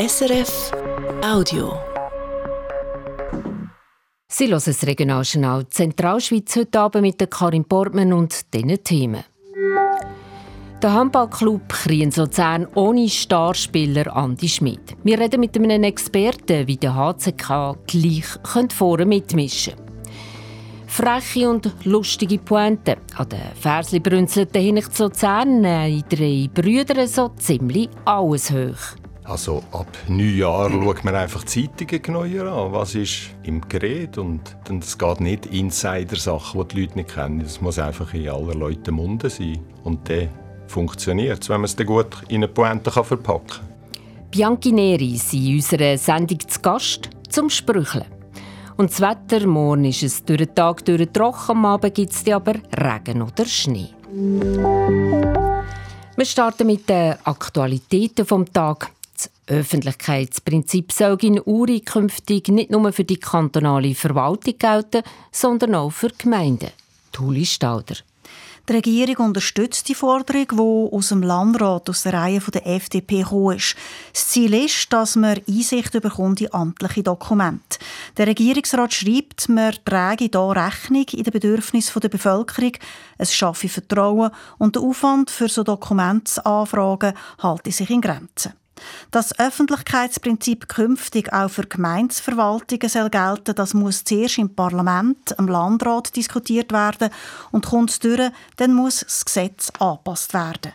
SRF 0.00 0.70
Audio. 1.24 1.72
Sie 4.28 4.46
hören 4.46 4.62
das 4.64 4.86
Regionaljournal 4.86 5.68
Zentralschweiz 5.70 6.54
heute 6.54 6.78
Abend 6.78 7.02
mit 7.02 7.28
Karin 7.28 7.64
Portmann 7.64 8.12
und 8.12 8.54
diesen 8.54 8.84
Themen. 8.84 9.24
Der 10.80 10.92
Handballclub 10.92 11.68
Kriens 11.68 12.16
Luzern 12.16 12.68
ohne 12.76 13.08
Starspieler 13.08 14.16
Andi 14.16 14.48
Schmid. 14.48 14.96
Wir 15.02 15.18
reden 15.18 15.40
mit 15.40 15.56
einem 15.56 15.82
Experten, 15.82 16.68
wie 16.68 16.76
der 16.76 16.94
HCK 16.94 17.76
gleich 17.88 18.72
vorne 18.72 19.04
mitmischen 19.04 19.74
könnte. 19.74 19.88
Freche 20.86 21.50
und 21.50 21.72
lustige 21.84 22.38
Pointe. 22.38 22.98
An 23.16 23.28
den 23.30 23.40
Versli 23.60 23.98
brünzelten 23.98 24.62
Hinich 24.62 24.90
zu 24.90 25.04
Luzern 25.06 25.64
in 25.64 26.04
drei 26.08 26.48
Brüdern 26.54 27.08
so 27.08 27.30
ziemlich 27.36 27.88
alles 28.04 28.52
hoch. 28.52 28.97
Also 29.28 29.62
ab 29.72 29.86
Neujahr 30.08 30.70
schaut 30.70 31.04
man 31.04 31.14
einfach 31.14 31.44
Zeitungen 31.44 32.00
genauer 32.02 32.50
an. 32.50 32.72
Was 32.72 32.94
ist 32.94 33.30
im 33.42 33.60
Gerät? 33.68 34.16
Und 34.16 34.40
es 34.80 34.96
geht 34.96 35.20
nicht 35.20 35.44
Insider-Sachen, 35.46 36.62
die 36.62 36.68
die 36.68 36.80
Leute 36.80 36.96
nicht 36.96 37.14
kennen. 37.14 37.42
Es 37.42 37.60
muss 37.60 37.78
einfach 37.78 38.14
in 38.14 38.30
aller 38.30 38.54
Leute 38.54 38.90
Munde 38.90 39.28
sein. 39.28 39.60
Und 39.84 40.08
dann 40.08 40.30
funktioniert 40.66 41.42
es, 41.42 41.50
wenn 41.50 41.60
man 41.60 41.66
es 41.66 41.76
dann 41.76 41.86
gut 41.86 42.22
in 42.28 42.36
eine 42.36 42.48
Pointe 42.48 42.90
verpacken 42.90 43.46
kann. 43.46 43.68
Bianchi 44.30 44.72
Neri 44.72 45.16
sind 45.18 45.46
in 45.46 45.56
unserer 45.56 45.98
Sendung 45.98 46.40
zu 46.40 46.60
Gast 46.60 47.10
zum 47.28 47.50
Sprücheln. 47.50 48.06
Und 48.78 48.90
das 48.90 49.00
Wetter, 49.02 49.46
morgen 49.46 49.84
ist 49.84 50.04
es 50.04 50.24
durch 50.24 50.38
den 50.38 50.54
Tag 50.54 50.84
durch 50.86 51.06
trocken, 51.12 51.50
am 51.50 51.66
Abend 51.66 51.94
gibt 51.94 52.12
es 52.12 52.26
aber 52.32 52.54
Regen 52.54 53.20
oder 53.20 53.44
Schnee. 53.44 53.88
Wir 56.16 56.24
starten 56.24 56.66
mit 56.66 56.88
den 56.88 57.14
Aktualitäten 57.24 58.24
vom 58.24 58.50
Tag. 58.50 58.90
Das 59.18 59.30
Öffentlichkeitsprinzip 59.48 60.92
soll 60.92 61.18
in 61.22 61.40
Uri 61.40 61.80
künftig 61.80 62.48
nicht 62.48 62.70
nur 62.70 62.92
für 62.92 63.04
die 63.04 63.16
kantonale 63.16 63.94
Verwaltung 63.96 64.54
gelten, 64.56 65.02
sondern 65.32 65.74
auch 65.74 65.90
für 65.90 66.10
Gemeinden. 66.16 66.70
Tuli 67.10 67.44
Stauder. 67.44 67.96
Die 68.68 68.74
Regierung 68.74 69.28
unterstützt 69.28 69.88
die 69.88 69.94
Forderung, 69.94 70.46
die 70.52 70.96
aus 70.96 71.08
dem 71.08 71.22
Landrat 71.22 71.88
aus 71.88 72.02
der 72.02 72.12
Reihe 72.12 72.38
der 72.38 72.66
FDP 72.66 73.22
gekommen 73.22 73.56
ist. 73.56 73.74
Das 74.12 74.28
Ziel 74.28 74.52
ist, 74.52 74.92
dass 74.92 75.16
man 75.16 75.40
Einsicht 75.48 75.92
bekommt 75.92 76.42
in 76.42 76.52
amtliche 76.52 77.02
Dokumente. 77.02 77.78
Der 78.18 78.26
Regierungsrat 78.26 78.92
schreibt, 78.92 79.48
man 79.48 79.74
trage 79.84 80.28
hier 80.30 80.56
Rechnung 80.56 81.06
in 81.12 81.24
den 81.24 81.32
Bedürfnissen 81.32 82.00
der 82.00 82.10
Bevölkerung, 82.10 82.72
es 83.16 83.34
schaffe 83.34 83.70
Vertrauen 83.70 84.30
und 84.58 84.76
der 84.76 84.82
Aufwand 84.82 85.30
für 85.30 85.48
so 85.48 85.64
Dokumentsanfragen 85.64 87.14
halte 87.38 87.72
sich 87.72 87.88
in 87.88 88.02
Grenzen. 88.02 88.52
Das 89.10 89.38
Öffentlichkeitsprinzip 89.38 90.68
künftig 90.68 91.32
auch 91.32 91.50
für 91.50 91.62
Gemeindeverwaltungen 91.62 92.88
soll 92.88 93.10
gelten, 93.10 93.54
das 93.54 93.74
muss 93.74 94.04
zuerst 94.04 94.38
im 94.38 94.54
Parlament, 94.54 95.34
im 95.38 95.48
Landrat 95.48 96.14
diskutiert 96.16 96.72
werden 96.72 97.10
und 97.50 97.66
kommt 97.66 97.90
es 97.90 97.98
durch, 97.98 98.30
dann 98.56 98.74
muss 98.74 99.00
das 99.00 99.24
Gesetz 99.24 99.70
angepasst 99.78 100.34
werden. 100.34 100.72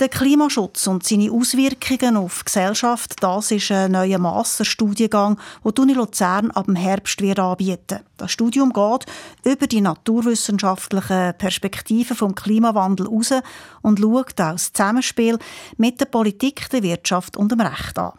Der 0.00 0.08
Klimaschutz 0.08 0.86
und 0.86 1.04
seine 1.04 1.30
Auswirkungen 1.30 2.16
auf 2.16 2.38
die 2.38 2.44
Gesellschaft, 2.46 3.22
das 3.22 3.50
ist 3.50 3.70
ein 3.70 3.92
neuer 3.92 4.18
Masterstudiengang, 4.18 5.38
den 5.62 5.74
die 5.74 5.80
Uni 5.82 5.92
Luzern 5.92 6.50
ab 6.52 6.64
dem 6.64 6.74
Herbst 6.74 7.20
wird 7.20 7.38
anbieten. 7.38 8.00
Das 8.16 8.32
Studium 8.32 8.72
geht 8.72 9.04
über 9.44 9.66
die 9.66 9.82
naturwissenschaftlichen 9.82 11.34
Perspektiven 11.36 12.16
vom 12.16 12.34
Klimawandel 12.34 13.08
heraus 13.08 13.42
und 13.82 13.98
schaut 13.98 14.40
auch 14.40 14.54
das 14.54 14.72
Zusammenspiel 14.72 15.38
mit 15.76 16.00
der 16.00 16.06
Politik, 16.06 16.70
der 16.70 16.82
Wirtschaft 16.82 17.36
und 17.36 17.52
dem 17.52 17.60
Recht 17.60 17.98
an. 17.98 18.12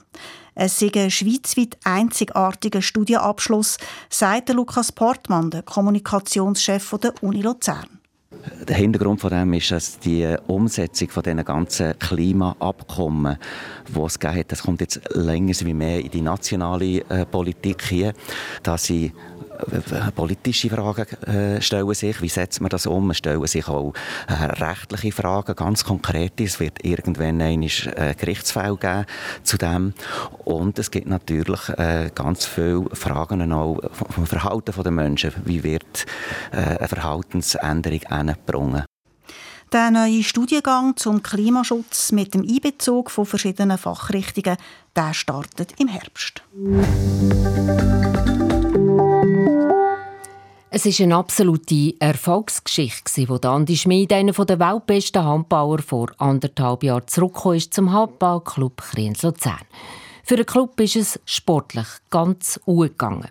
Es 0.54 0.80
ist 0.84 0.96
ein 0.96 1.10
schweizweit 1.10 1.78
einzigartiger 1.84 2.84
Studienabschluss, 2.84 3.80
sagt 4.08 4.50
Lukas 4.50 4.92
Portmann, 4.92 5.50
der 5.50 5.64
Kommunikationschef 5.64 6.94
der 7.02 7.16
Uni 7.24 7.42
Luzern. 7.42 8.01
Der 8.68 8.76
Hintergrund 8.76 9.20
von 9.20 9.30
dem 9.30 9.54
ist, 9.54 9.72
dass 9.72 10.00
die 10.00 10.36
Umsetzung 10.48 11.10
von 11.10 11.24
diesen 11.24 11.44
ganzen 11.44 12.00
Klimaabkommen, 12.00 13.38
die 13.88 14.00
es 14.00 14.20
gegeben 14.20 14.40
hat, 14.40 14.52
das 14.52 14.64
kommt 14.64 14.82
jetzt 14.82 15.02
länger 15.14 15.54
wie 15.62 15.74
mehr 15.74 16.00
in 16.00 16.12
die 16.12 16.22
nationale 16.22 17.00
äh, 17.10 17.26
Politik 17.26 17.84
hier, 17.84 18.14
dass 18.64 18.86
sie 18.86 19.12
politische 20.16 20.70
Fragen 20.70 21.08
äh, 21.24 21.62
stellen 21.62 21.94
sich. 21.94 22.22
Wie 22.22 22.30
setzt 22.30 22.62
man 22.62 22.70
das 22.70 22.86
um? 22.86 23.12
Es 23.12 23.18
stellen 23.18 23.46
sich 23.48 23.68
auch 23.68 23.94
äh, 24.28 24.34
rechtliche 24.34 25.12
Fragen, 25.12 25.56
ganz 25.56 25.84
konkret. 25.84 26.40
Es 26.40 26.60
wird 26.60 26.84
irgendwann 26.84 27.42
ein 27.42 27.64
äh, 27.64 28.16
Gerichtsfall 28.18 28.76
geben 28.78 29.06
zu 29.44 29.58
dem. 29.58 29.94
Und 30.46 30.80
es 30.80 30.92
gibt 30.92 31.08
natürlich 31.08 31.70
äh, 31.70 32.10
ganz 32.14 32.46
viele 32.46 32.86
Fragen 32.94 33.52
auch 33.52 33.80
vom 33.92 34.26
Verhalten 34.26 34.84
der 34.84 34.92
Menschen. 34.92 35.34
Wie 35.46 35.64
wird 35.64 36.06
äh, 36.52 36.78
eine 36.78 36.88
Verhaltensänderung 36.88 38.06
angebracht? 38.08 38.86
Der 39.72 39.90
neue 39.90 40.22
Studiengang 40.22 40.98
zum 40.98 41.24
Klimaschutz 41.24 42.12
mit 42.12 42.34
dem 42.34 42.42
Einbezug 42.42 43.10
von 43.10 43.26
verschiedenen 43.26 43.78
Fachrichtungen, 43.78 44.58
der 44.98 45.14
startet 45.14 45.76
im 45.80 45.88
Herbst. 45.88 46.44
Es 50.74 50.86
ist 50.86 51.02
eine 51.02 51.18
absolute 51.18 51.96
Erfolgsgeschichte, 52.00 53.28
wo 53.28 53.36
Andi 53.36 53.76
Schmid, 53.76 54.14
einer 54.14 54.32
der 54.32 54.58
weltbesten 54.58 55.22
Handbauer, 55.22 55.80
vor 55.80 56.14
anderthalb 56.18 56.84
Jahren 56.84 57.06
zurückgekommen 57.08 57.58
ist 57.58 57.74
zum 57.74 57.92
Handballclub 57.92 58.78
Kriens 58.78 59.22
Luzern. 59.22 59.66
Für 60.24 60.38
den 60.38 60.46
Club 60.46 60.80
ist 60.80 60.96
es 60.96 61.20
sportlich 61.26 61.88
ganz 62.10 62.58
gut 62.64 62.92
gegangen. 62.92 63.28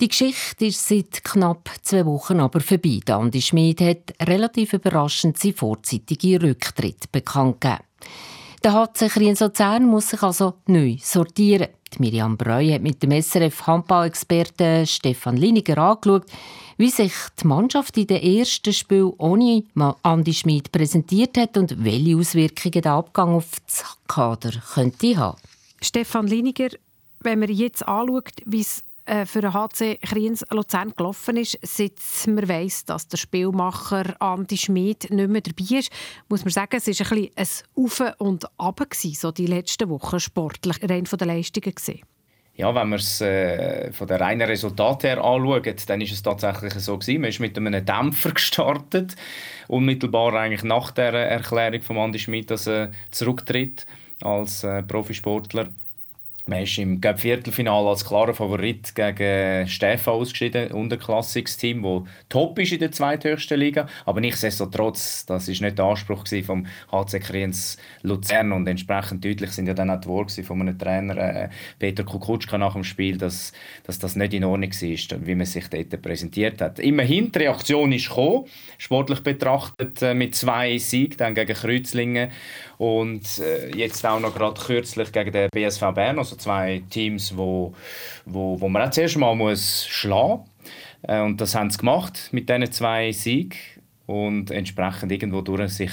Die 0.00 0.08
Geschichte 0.08 0.66
ist 0.66 0.88
seit 0.88 1.22
knapp 1.22 1.70
zwei 1.82 2.04
Wochen 2.04 2.40
aber 2.40 2.58
vorbei. 2.58 2.98
Andi 3.06 3.42
Schmid 3.42 3.80
hat 3.80 4.28
relativ 4.28 4.72
überraschend 4.72 5.38
seinen 5.38 5.54
vorzeitigen 5.54 6.42
Rücktritt 6.42 7.12
bekannt 7.12 7.60
gegeben. 7.60 7.84
Der 8.64 8.72
HC 8.72 9.08
Kriens 9.08 9.38
Luzern 9.38 9.86
muss 9.86 10.08
sich 10.08 10.20
also 10.20 10.54
neu 10.66 10.96
sortieren. 11.00 11.68
Miriam 11.98 12.36
Breu 12.36 12.72
hat 12.72 12.82
mit 12.82 13.02
dem 13.02 13.12
SRF-Handball-Experten 13.12 14.86
Stefan 14.86 15.36
Liniger 15.36 15.78
angeschaut, 15.78 16.26
wie 16.76 16.90
sich 16.90 17.12
die 17.40 17.46
Mannschaft 17.46 17.96
in 17.96 18.06
den 18.06 18.22
ersten 18.22 18.72
Spiel 18.72 19.12
ohne 19.16 19.62
Andi 20.02 20.34
Schmid 20.34 20.72
präsentiert 20.72 21.38
hat 21.38 21.56
und 21.56 21.82
welche 21.84 22.16
Auswirkungen 22.16 22.82
der 22.82 22.92
Abgang 22.92 23.34
auf 23.34 23.46
das 23.66 23.84
Kader 24.06 24.52
könnte 24.74 25.16
haben. 25.16 25.38
Stefan 25.80 26.26
Liniger, 26.26 26.68
wenn 27.20 27.38
man 27.38 27.50
jetzt 27.50 27.86
anschaut, 27.86 28.32
wie 28.44 28.60
es 28.60 28.84
für 29.26 29.40
den 29.40 29.52
HC 29.52 29.98
Kriens 30.02 30.44
Luzern 30.50 30.92
gelaufen 30.96 31.36
ist, 31.36 31.58
seit 31.62 31.92
man 32.26 32.48
weiss, 32.48 32.84
dass 32.84 33.08
der 33.08 33.16
Spielmacher 33.16 34.20
Andi 34.20 34.56
Schmid 34.56 35.10
nicht 35.10 35.28
mehr 35.28 35.40
dabei 35.40 35.78
ist, 35.78 35.92
muss 36.28 36.44
man 36.44 36.52
sagen, 36.52 36.76
es 36.76 36.86
war 36.86 37.16
ein, 37.16 37.28
ein 37.36 37.46
Auf 37.76 38.02
und 38.18 38.46
Ab, 38.58 38.80
so 38.92 39.32
die 39.32 39.46
letzten 39.46 39.88
Wochen 39.88 40.20
sportlich, 40.20 40.78
rein 40.82 41.06
von 41.06 41.18
den 41.18 41.28
Leistungen 41.28 41.74
gesehen. 41.74 42.02
Ja, 42.56 42.74
wenn 42.74 42.88
man 42.88 42.98
es 42.98 43.20
äh, 43.20 43.92
von 43.92 44.06
den 44.06 44.16
reinen 44.16 44.48
Resultaten 44.48 45.08
her 45.08 45.22
anschaut, 45.22 45.88
dann 45.88 46.00
ist 46.00 46.12
es 46.12 46.22
tatsächlich 46.22 46.72
so 46.74 46.96
gewesen. 46.96 47.20
Man 47.20 47.28
ist 47.28 47.38
mit 47.38 47.56
einem 47.56 47.84
Dämpfer 47.84 48.30
gestartet, 48.34 49.14
unmittelbar 49.68 50.32
eigentlich 50.34 50.64
nach 50.64 50.90
der 50.90 51.12
Erklärung 51.12 51.82
von 51.82 51.98
Andi 51.98 52.18
Schmid, 52.18 52.50
dass 52.50 52.66
er 52.66 52.92
zurücktritt 53.10 53.86
als 54.22 54.64
äh, 54.64 54.82
Profisportler 54.82 55.68
man 56.48 56.62
ist 56.62 56.78
im 56.78 57.00
Viertelfinale 57.00 57.88
als 57.88 58.04
klarer 58.04 58.34
Favorit 58.34 58.94
gegen 58.94 59.66
Stefan 59.66 60.14
ausgeschieden, 60.14 60.70
unterklassiges 60.72 61.56
Team, 61.56 61.82
das 61.82 62.02
top 62.28 62.58
ist 62.58 62.72
in 62.72 62.78
der 62.78 62.92
zweithöchsten 62.92 63.58
Liga. 63.58 63.88
Aber 64.04 64.20
nichtsdestotrotz, 64.20 65.26
das 65.26 65.48
war 65.48 65.66
nicht 65.66 65.78
der 65.78 65.84
Anspruch 65.84 66.24
vom 66.44 66.66
HC 66.92 67.20
Kriens 67.20 67.76
Luzern 68.02 68.52
und 68.52 68.66
entsprechend 68.68 69.24
deutlich 69.24 69.50
sind 69.50 69.66
ja 69.66 69.74
dann 69.74 69.90
auch 69.90 70.00
die 70.00 70.08
Worte 70.08 70.44
von 70.44 70.60
einem 70.60 70.78
Trainer 70.78 71.16
äh, 71.16 71.48
Peter 71.78 72.04
Kukutschka 72.04 72.58
nach 72.58 72.74
dem 72.74 72.84
Spiel, 72.84 73.18
dass, 73.18 73.52
dass 73.84 73.98
das 73.98 74.16
nicht 74.16 74.34
in 74.34 74.44
Ordnung 74.44 74.70
war, 74.70 75.26
wie 75.26 75.34
man 75.34 75.46
sich 75.46 75.68
dort 75.68 76.02
präsentiert 76.02 76.60
hat. 76.60 76.78
Immerhin, 76.78 77.32
die 77.32 77.38
Reaktion 77.40 77.92
ist 77.92 78.08
gekommen, 78.08 78.44
sportlich 78.78 79.20
betrachtet 79.20 80.00
äh, 80.02 80.14
mit 80.14 80.34
zwei 80.34 80.78
Siegen 80.78 81.16
dann 81.16 81.34
gegen 81.34 81.54
Kreuzlingen 81.54 82.30
und 82.78 83.38
äh, 83.38 83.74
jetzt 83.76 84.04
auch 84.04 84.20
noch 84.20 84.34
gerade 84.34 84.60
kürzlich 84.60 85.10
gegen 85.12 85.32
den 85.32 85.48
BSV 85.50 85.80
Bern, 85.94 86.18
also 86.18 86.36
zwei 86.36 86.82
Teams, 86.90 87.36
wo, 87.36 87.74
wo, 88.24 88.60
wo 88.60 88.68
man 88.68 88.82
auch 88.82 88.90
zuerst 88.90 89.16
mal 89.16 89.34
muss 89.34 89.86
schlagen 89.86 90.40
muss. 90.40 90.48
Äh, 91.02 91.20
und 91.22 91.40
das 91.40 91.54
haben 91.54 91.70
sie 91.70 91.78
gemacht 91.78 92.28
mit 92.32 92.48
diesen 92.48 92.70
zwei 92.72 93.12
Siegen 93.12 93.56
und 94.06 94.50
entsprechend 94.50 95.10
irgendwo 95.10 95.40
durch 95.40 95.72
sich 95.72 95.92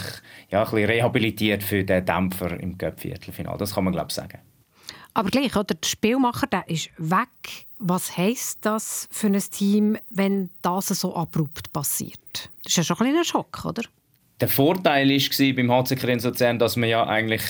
ja, 0.52 0.64
ein 0.64 0.70
bisschen 0.70 0.86
rehabilitiert 0.86 1.64
für 1.64 1.84
den 1.84 2.06
Dämpfer 2.06 2.60
im 2.60 2.78
Cup-Viertelfinale. 2.78 3.58
Das 3.58 3.74
kann 3.74 3.84
man 3.84 3.94
glaube 3.94 4.08
ich 4.10 4.16
sagen. 4.16 4.40
Aber 5.16 5.30
gleich, 5.30 5.56
oder? 5.56 5.76
der 5.76 5.88
Spielmacher 5.88 6.48
der 6.48 6.68
ist 6.68 6.90
weg. 6.98 7.66
Was 7.80 8.18
heisst 8.18 8.60
das 8.62 9.08
für 9.12 9.28
ein 9.28 9.40
Team, 9.40 9.98
wenn 10.10 10.50
das 10.62 10.88
so 10.88 11.16
abrupt 11.16 11.72
passiert? 11.74 12.50
Das 12.64 12.72
ist 12.72 12.78
ja 12.78 12.84
schon 12.84 13.06
ein, 13.06 13.16
ein 13.16 13.24
Schock, 13.24 13.66
oder? 13.66 13.84
Der 14.42 14.48
Vorteil 14.48 15.10
war 15.10 15.54
beim 15.56 15.72
HC 15.72 15.96
Kriens 15.96 16.24
Luzern, 16.24 16.60
dass 16.60 16.76
man 16.76 16.90
ja 16.90 17.06
eigentlich 17.06 17.42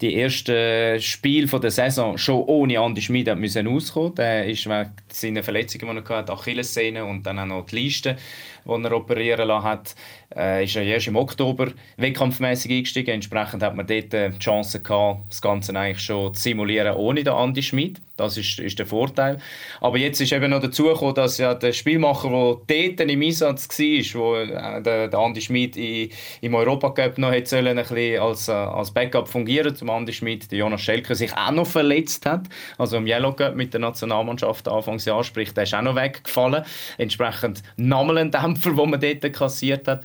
die 0.00 0.16
ersten 0.16 1.00
Spiele 1.00 1.46
der 1.46 1.70
Saison 1.70 2.16
schon 2.16 2.42
ohne 2.44 2.80
Andi 2.80 3.02
Schmid 3.02 3.28
hat 3.28 3.38
müssen 3.38 3.68
auskommen. 3.68 4.16
Ist 4.48 4.66
wegen 4.66 4.90
seiner 5.08 5.42
Verletzungen, 5.42 5.96
die 5.96 6.10
er 6.10 6.16
hatte, 6.16 6.32
Achillessehne 6.32 7.04
und 7.04 7.24
dann 7.24 7.38
auch 7.38 7.46
noch 7.46 7.66
die 7.66 7.84
Leiste, 7.84 8.16
die 8.64 8.84
er 8.84 8.96
operieren 8.96 9.48
lassen 9.48 9.64
hat, 9.64 9.94
äh, 10.36 10.64
ist 10.64 10.76
er 10.76 10.82
erst 10.82 11.08
im 11.08 11.16
Oktober 11.16 11.68
wettkampfmäßig 11.96 12.70
eingestiegen. 12.70 13.10
Entsprechend 13.10 13.62
hat 13.62 13.74
man 13.74 13.86
dort 13.86 14.12
die 14.12 14.38
Chance 14.38 14.80
gehabt, 14.80 15.20
das 15.28 15.42
Ganze 15.42 15.74
eigentlich 15.76 16.00
schon 16.00 16.34
zu 16.34 16.42
simulieren 16.42 16.94
ohne 16.96 17.24
den 17.24 17.32
Andi 17.32 17.62
Schmid. 17.62 18.00
Das 18.16 18.36
ist, 18.36 18.58
ist 18.58 18.78
der 18.78 18.86
Vorteil. 18.86 19.38
Aber 19.80 19.96
jetzt 19.96 20.20
ist 20.20 20.32
eben 20.32 20.50
noch 20.50 20.60
dazu 20.60 20.84
gekommen, 20.84 21.14
dass 21.14 21.38
ja 21.38 21.54
der 21.54 21.72
Spielmacher, 21.72 22.28
der 22.68 22.90
dort 22.90 23.10
im 23.10 23.22
Einsatz 23.22 23.66
war, 23.78 24.20
wo 24.20 24.36
äh, 24.36 24.82
der, 24.82 25.08
der 25.08 25.18
Andi 25.18 25.40
Schmid 25.40 25.76
im 25.76 26.54
Europacup 26.54 27.16
noch 27.16 27.32
hätte 27.32 27.48
sollen, 27.48 27.66
ein 27.66 27.76
bisschen 27.76 28.20
als, 28.20 28.48
äh, 28.48 28.52
als 28.52 28.90
Backup 28.90 29.26
fungieren 29.26 29.74
zum 29.74 29.88
Andi 29.88 30.12
Schmid, 30.12 30.50
der 30.52 30.58
Jonas 30.58 30.82
Schelker 30.82 31.14
sich 31.14 31.34
auch 31.34 31.50
noch 31.50 31.66
verletzt 31.66 32.26
hat. 32.26 32.42
Also 32.76 32.98
im 32.98 33.06
Yellow 33.06 33.32
Cup 33.32 33.56
mit 33.56 33.72
der 33.72 33.80
Nationalmannschaft 33.80 34.68
Anfangsjahr, 34.68 35.24
sprich, 35.24 35.54
der 35.54 35.62
ist 35.62 35.74
auch 35.74 35.82
noch 35.82 35.96
weggefallen. 35.96 36.64
Entsprechend 36.98 37.62
nochmal 37.76 38.18
ein 38.18 38.30
Dämpfer, 38.54 38.72
den 38.72 38.90
man 38.90 39.00
dort 39.00 39.32
kassiert 39.32 39.88
hat. 39.88 40.02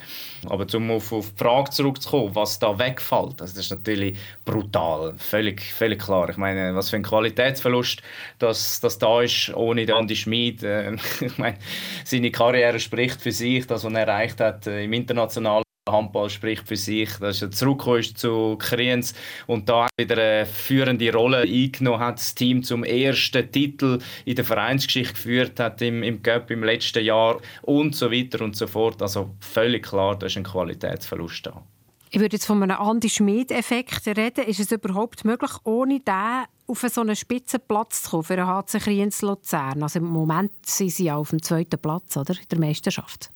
Aber 0.48 0.66
um 0.76 0.92
auf, 0.92 1.12
auf 1.12 1.32
die 1.32 1.38
Frage 1.38 1.72
zurückzukommen, 1.72 2.36
was 2.36 2.60
da 2.60 2.78
wegfällt, 2.78 3.42
also 3.42 3.56
das 3.56 3.66
ist 3.66 3.72
natürlich 3.72 4.18
brutal, 4.44 5.14
völlig, 5.18 5.62
völlig 5.62 6.02
klar. 6.02 6.30
Ich 6.30 6.38
meine, 6.38 6.76
was 6.76 6.90
für 6.90 6.98
ein 6.98 7.04
Qualitätsverlust 7.04 8.02
das, 8.40 8.80
das 8.80 8.98
da 8.98 9.22
ist, 9.22 9.54
ohne 9.56 9.86
den 9.86 9.96
Andi 9.96 10.16
Schmid. 10.16 10.64
Äh, 10.64 10.94
ich 11.22 11.38
meine, 11.38 11.58
seine 12.04 12.32
Karriere 12.32 12.80
spricht 12.80 13.22
für 13.22 13.32
sich, 13.32 13.66
das, 13.68 13.84
was 13.84 13.94
er 13.94 14.00
erreicht 14.00 14.40
hat 14.40 14.68
äh, 14.68 14.84
im 14.84 14.94
internationalen 14.94 15.65
Handball 15.88 16.32
spricht 16.32 16.68
für 16.68 16.76
sich, 16.76 17.10
dass 17.20 17.44
er 17.44 17.52
zurückgekommen 17.52 18.00
ist 18.00 18.18
zu 18.18 18.56
Kriens 18.58 19.14
und 19.46 19.70
da 19.70 19.88
wieder 19.98 20.18
eine 20.18 20.46
führende 20.48 21.14
Rolle 21.14 21.42
eingenommen 21.42 22.00
hat, 22.00 22.18
das 22.18 22.34
Team 22.34 22.64
zum 22.64 22.84
ersten 22.84 23.52
Titel 23.52 24.00
in 24.26 24.36
der 24.36 24.46
Vereinsgeschichte 24.46 25.14
geführt 25.14 25.60
hat 25.60 25.82
im, 25.84 26.02
im 26.02 26.24
Cup 26.24 26.50
im 26.50 26.64
letzten 26.64 27.06
Jahr 27.06 27.40
und 27.62 27.96
so 27.96 28.12
weiter 28.12 28.44
und 28.44 28.56
so 28.56 28.66
fort. 28.66 29.00
Also 29.02 29.30
völlig 29.40 29.86
klar, 29.86 30.18
da 30.18 30.26
ist 30.26 30.38
ein 30.38 30.44
Qualitätsverlust 30.44 31.46
da. 31.46 31.62
Ich 32.10 32.20
würde 32.20 32.38
jetzt 32.38 32.46
von 32.46 32.64
einem 32.64 32.78
Andi 32.78 33.10
Schmid-Effekt 33.10 34.08
reden. 34.08 34.46
Ist 34.46 34.60
es 34.60 34.72
überhaupt 34.72 35.24
möglich, 35.24 35.52
ohne 35.66 36.00
den 36.00 36.46
auf 36.68 36.82
so 36.82 37.02
einen 37.02 37.16
Spitzenplatz 37.16 38.04
zu 38.04 38.10
kommen 38.10 38.24
für 38.24 38.38
den 38.38 38.48
HC 38.48 38.80
Kriens 38.80 39.22
Luzern? 39.22 39.84
Also 39.84 40.00
im 40.00 40.06
Moment 40.06 40.52
sind 40.66 40.90
sie 40.90 41.06
ja 41.06 41.18
auf 41.18 41.30
dem 41.30 41.44
zweiten 41.44 41.78
Platz 41.78 42.18
oder, 42.18 42.34
in 42.34 42.48
der 42.50 42.60
Meisterschaft. 42.60 43.30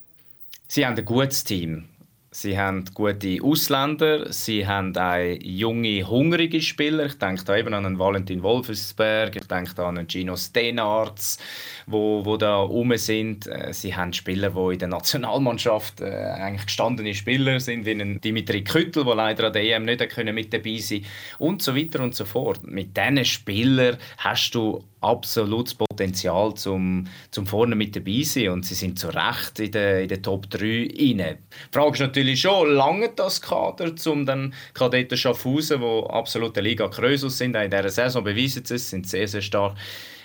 Sie 0.68 0.84
haben 0.86 0.98
ein 0.98 1.06
gutes 1.06 1.44
Team. 1.44 1.90
Sie 2.32 2.60
haben 2.60 2.86
gute 2.94 3.40
Ausländer, 3.42 4.32
sie 4.32 4.68
haben 4.68 4.96
auch 4.96 5.38
junge, 5.42 6.08
hungrige 6.08 6.62
Spieler. 6.62 7.08
Ich 7.08 7.18
denke 7.18 7.44
da 7.44 7.58
eben 7.58 7.74
an 7.74 7.88
einen 7.88 7.98
Valentin 7.98 8.44
Wolfensberg, 8.44 9.36
ich 9.36 9.48
denke 9.48 9.74
da 9.74 9.90
an 9.90 9.98
einen 9.98 10.08
Gino 10.08 10.36
Stenarz, 10.36 11.40
wo, 11.88 12.24
wo 12.24 12.38
da 12.38 12.58
rum 12.58 12.96
sind. 12.98 13.48
Äh, 13.48 13.74
sie 13.74 13.96
haben 13.96 14.14
Spieler, 14.14 14.52
die 14.52 14.74
in 14.74 14.80
der 14.80 14.90
Nationalmannschaft 14.90 16.02
äh, 16.02 16.06
eigentlich 16.06 16.68
gestandene 16.68 17.16
Spieler 17.16 17.60
sind, 17.60 17.88
wie 17.88 17.94
ein 17.94 18.22
Dimitri 18.22 18.64
Küttel, 18.64 19.06
der 19.06 19.16
leider 19.16 19.48
an 19.48 19.54
der 19.54 19.64
EM 19.64 19.86
nicht 19.86 20.18
mit 20.32 20.54
dabei 20.54 20.78
sein 20.78 21.06
und 21.40 21.64
so 21.64 21.76
weiter 21.76 22.00
und 22.04 22.14
so 22.14 22.26
fort. 22.26 22.62
Mit 22.62 22.96
diesen 22.96 23.26
Spielern 23.26 23.98
hast 24.20 24.54
du 24.54 24.84
absolutes 25.02 25.76
Potenzial 25.76 26.54
zum, 26.56 27.06
zum 27.32 27.48
vorne 27.48 27.76
mit 27.76 27.96
dabei 27.96 28.22
sein 28.24 28.50
und 28.50 28.66
sie 28.66 28.76
sind 28.76 29.00
zu 29.00 29.08
Recht 29.10 29.60
in 29.60 29.72
der, 29.72 30.02
in 30.02 30.10
der 30.10 30.22
Top 30.22 30.50
3 30.50 30.60
rein. 30.60 31.38
Die 31.38 31.38
Frage 31.72 31.94
ist 31.94 32.00
natürlich 32.00 32.42
schon, 32.42 32.74
lange 32.74 33.10
das 33.16 33.42
Kader, 33.42 33.94
um 34.08 34.26
dann 34.26 34.54
Kadetten 34.74 35.18
Schaffhausen, 35.18 35.82
die 35.82 36.10
absolute 36.10 36.62
Liga 36.62 36.88
Krösus 36.88 37.38
sind, 37.38 37.56
auch 37.56 37.62
in 37.62 37.72
dieser 37.72 37.90
Saison 37.90 38.24
beweisen 38.24 38.66
sie 38.66 38.76
es, 38.76 38.90
sind 38.90 39.08
sehr, 39.08 39.28
sehr 39.28 39.42
stark, 39.42 39.76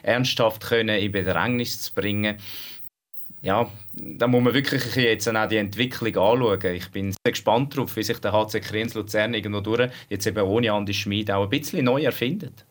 ernsthaft 0.02 0.62
können 0.62 0.98
in 0.98 1.12
Bedrängnis 1.12 1.80
zu 1.80 1.94
bringen. 1.94 2.36
Ja, 3.42 3.70
da 3.92 4.26
muss 4.26 4.42
man 4.42 4.54
wirklich 4.54 4.96
jetzt 4.96 5.28
auch 5.28 5.48
die 5.48 5.58
Entwicklung 5.58 6.16
anschauen. 6.16 6.74
Ich 6.74 6.90
bin 6.90 7.12
sehr 7.12 7.32
gespannt 7.32 7.76
darauf, 7.76 7.94
wie 7.94 8.02
sich 8.02 8.18
der 8.18 8.32
HC 8.32 8.60
Kriens 8.60 8.94
Luzern 8.94 9.34
irgendwo 9.34 9.60
durch, 9.60 9.90
jetzt 10.08 10.26
eben 10.26 10.42
ohne 10.44 10.72
Andi 10.72 10.94
Schmid, 10.94 11.30
auch 11.30 11.42
ein 11.42 11.50
bisschen 11.50 11.84
neu 11.84 12.02
erfindet. 12.02 12.64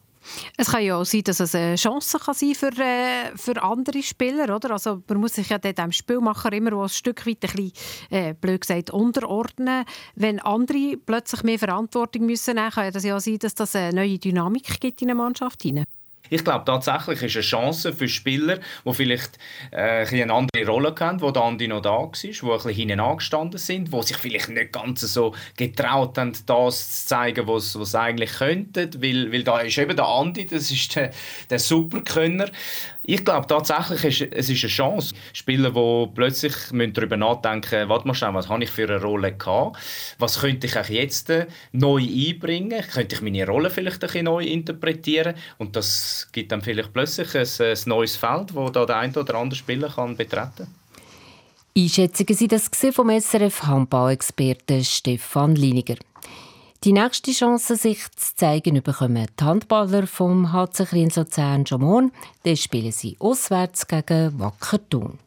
Es 0.58 0.72
kann 0.72 0.84
ja 0.84 0.98
auch 0.98 1.06
sein, 1.06 1.24
dass 1.24 1.40
es 1.40 1.56
eine 1.56 1.76
Chance 1.76 2.20
kann 2.20 2.34
sein 2.34 2.56
für, 2.56 2.72
äh, 2.80 3.36
für 3.36 3.62
andere 3.62 4.02
Spieler. 4.04 4.56
Oder? 4.56 4.72
Also 4.72 5.02
man 5.08 5.20
muss 5.20 5.34
sich 5.34 5.50
ja 5.50 5.58
dem 5.58 5.92
Spielmacher 5.92 6.52
immer 6.54 6.82
ein 6.82 6.90
Stück 6.90 7.26
weit 7.26 7.44
ein 7.44 7.52
bisschen, 7.56 7.72
äh, 8.10 8.34
blöd 8.34 8.62
gesagt, 8.62 8.92
unterordnen. 8.92 9.86
Wenn 10.16 10.40
andere 10.40 10.98
plötzlich 10.98 11.44
mehr 11.44 11.60
Verantwortung 11.60 12.26
müssen 12.26 12.56
kann 12.56 12.94
das 12.94 13.04
ja 13.04 13.20
sein, 13.20 13.40
dass 13.40 13.56
das 13.56 13.76
eine 13.76 13.94
neue 13.94 14.20
Dynamik 14.20 14.80
gibt 14.80 15.02
in 15.02 15.10
eine 15.10 15.16
Mannschaft. 15.16 15.64
Hinein. 15.64 15.86
Ich 16.30 16.44
glaube 16.44 16.64
tatsächlich 16.66 17.22
ist 17.22 17.36
eine 17.36 17.44
Chance 17.44 17.94
für 17.94 18.08
Spieler, 18.08 18.60
die 18.86 18.94
vielleicht 18.94 19.38
äh, 19.72 20.06
eine 20.08 20.34
andere 20.34 20.66
Rolle 20.66 20.96
haben, 20.98 21.22
wo 21.22 21.32
der 21.32 21.44
Andi 21.44 21.68
noch 21.68 21.82
da 21.82 21.90
war, 21.92 22.12
die 22.14 22.30
ein 22.30 22.50
bisschen 22.50 22.72
hinten 22.72 23.00
angestanden 23.02 23.60
sind, 23.60 23.94
die 23.94 24.04
sich 24.04 24.18
vielleicht 24.18 24.50
nicht 24.50 24.72
ganz 24.72 25.02
so 25.02 25.36
getraut 25.58 26.18
haben, 26.18 26.34
das 26.46 27.02
zu 27.02 27.08
zeigen, 27.08 27.46
was 27.46 27.74
sie 27.74 28.00
eigentlich 28.00 28.32
könnten, 28.34 28.90
weil, 29.02 29.34
weil 29.34 29.44
da 29.44 29.60
ist 29.60 29.78
eben 29.78 29.98
der 29.98 30.08
Andi, 30.08 30.46
das 30.46 30.72
ist 30.72 30.96
der, 30.96 31.12
der 31.50 31.60
Superkönner. 31.60 32.50
Ich 33.06 33.26
glaube 33.26 33.48
tatsächlich, 33.48 34.22
ist, 34.22 34.34
es 34.34 34.50
ist 34.50 34.64
eine 34.64 34.72
Chance. 34.72 35.14
Spieler, 35.34 35.72
die 35.72 36.12
plötzlich 36.16 36.54
darüber 36.94 37.18
nachdenken 37.18 37.90
warte 37.90 38.08
mal 38.08 38.34
was 38.34 38.48
habe 38.48 38.64
ich 38.64 38.70
für 38.70 38.88
eine 38.88 39.02
Rolle 39.02 39.34
gehabt? 39.34 39.78
Was 40.20 40.40
könnte 40.40 40.68
ich 40.68 40.90
jetzt 40.90 41.30
äh, 41.30 41.48
neu 41.74 42.02
einbringen? 42.02 42.82
Könnte 42.94 43.16
ich 43.16 43.22
meine 43.22 43.46
Rolle 43.46 43.70
vielleicht 43.70 43.98
ein 43.98 44.08
bisschen 44.08 44.26
neu 44.26 44.44
interpretieren? 44.46 45.36
Und 45.58 45.76
das 45.76 46.13
gibt 46.32 46.52
dann 46.52 46.62
vielleicht 46.62 46.94
plötzlich 46.94 47.36
ein, 47.36 47.68
ein 47.68 47.78
neues 47.86 48.16
Feld, 48.16 48.56
wo 48.56 48.70
da 48.70 48.86
der 48.86 48.98
eine 48.98 49.14
oder 49.14 49.36
andere 49.36 49.58
Spieler 49.58 49.90
kann 49.90 50.16
betreten. 50.16 50.68
Einschätzungen 51.76 52.36
sind 52.36 52.52
das 52.52 52.70
vom 52.92 53.10
SRF 53.10 53.64
Handball-Experten 53.64 54.84
Stefan 54.84 55.56
Liniger. 55.56 55.96
Die 56.84 56.92
nächste 56.92 57.32
Chance, 57.32 57.78
sich 57.78 58.12
zu 58.12 58.36
zeigen, 58.36 58.84
bekommen 58.84 59.28
die 59.40 59.44
Handballer 59.44 60.06
vom 60.06 60.52
HC 60.52 60.86
Kriens 60.86 61.16
Luzern 61.16 61.66
schon 61.66 61.82
morgen. 61.82 62.12
Dann 62.44 62.58
spielen 62.58 62.92
sie 62.92 63.16
auswärts 63.20 63.88
gegen 63.88 64.38
Wacker 64.38 64.80
Thun. 64.90 65.18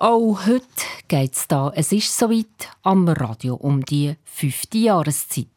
Auch 0.00 0.46
heute 0.46 0.64
geht 1.08 1.34
es 1.34 1.48
da, 1.48 1.72
es 1.74 1.90
ist 1.90 2.16
soweit, 2.16 2.70
am 2.84 3.08
Radio 3.08 3.56
um 3.56 3.84
die 3.84 4.14
fünfte 4.22 4.78
Jahreszeit. 4.78 5.48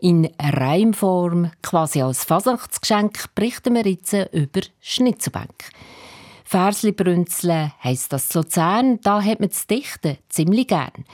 In 0.00 0.28
Reimform, 0.36 1.52
quasi 1.62 2.02
als 2.02 2.24
Fasnachtsgeschenk, 2.24 3.32
berichten 3.36 3.76
wir 3.76 3.86
jetzt 3.86 4.14
über 4.32 4.62
Schnitzelbank. 4.80 5.70
Versli 6.42 6.90
brünzeln 6.90 7.72
heisst 7.84 8.12
das 8.12 8.34
Luzern, 8.34 8.98
da 9.02 9.22
hat 9.22 9.38
man 9.38 9.50
das 9.50 9.68
Dichten 9.68 10.18
ziemlich 10.28 10.66
gern. 10.66 11.04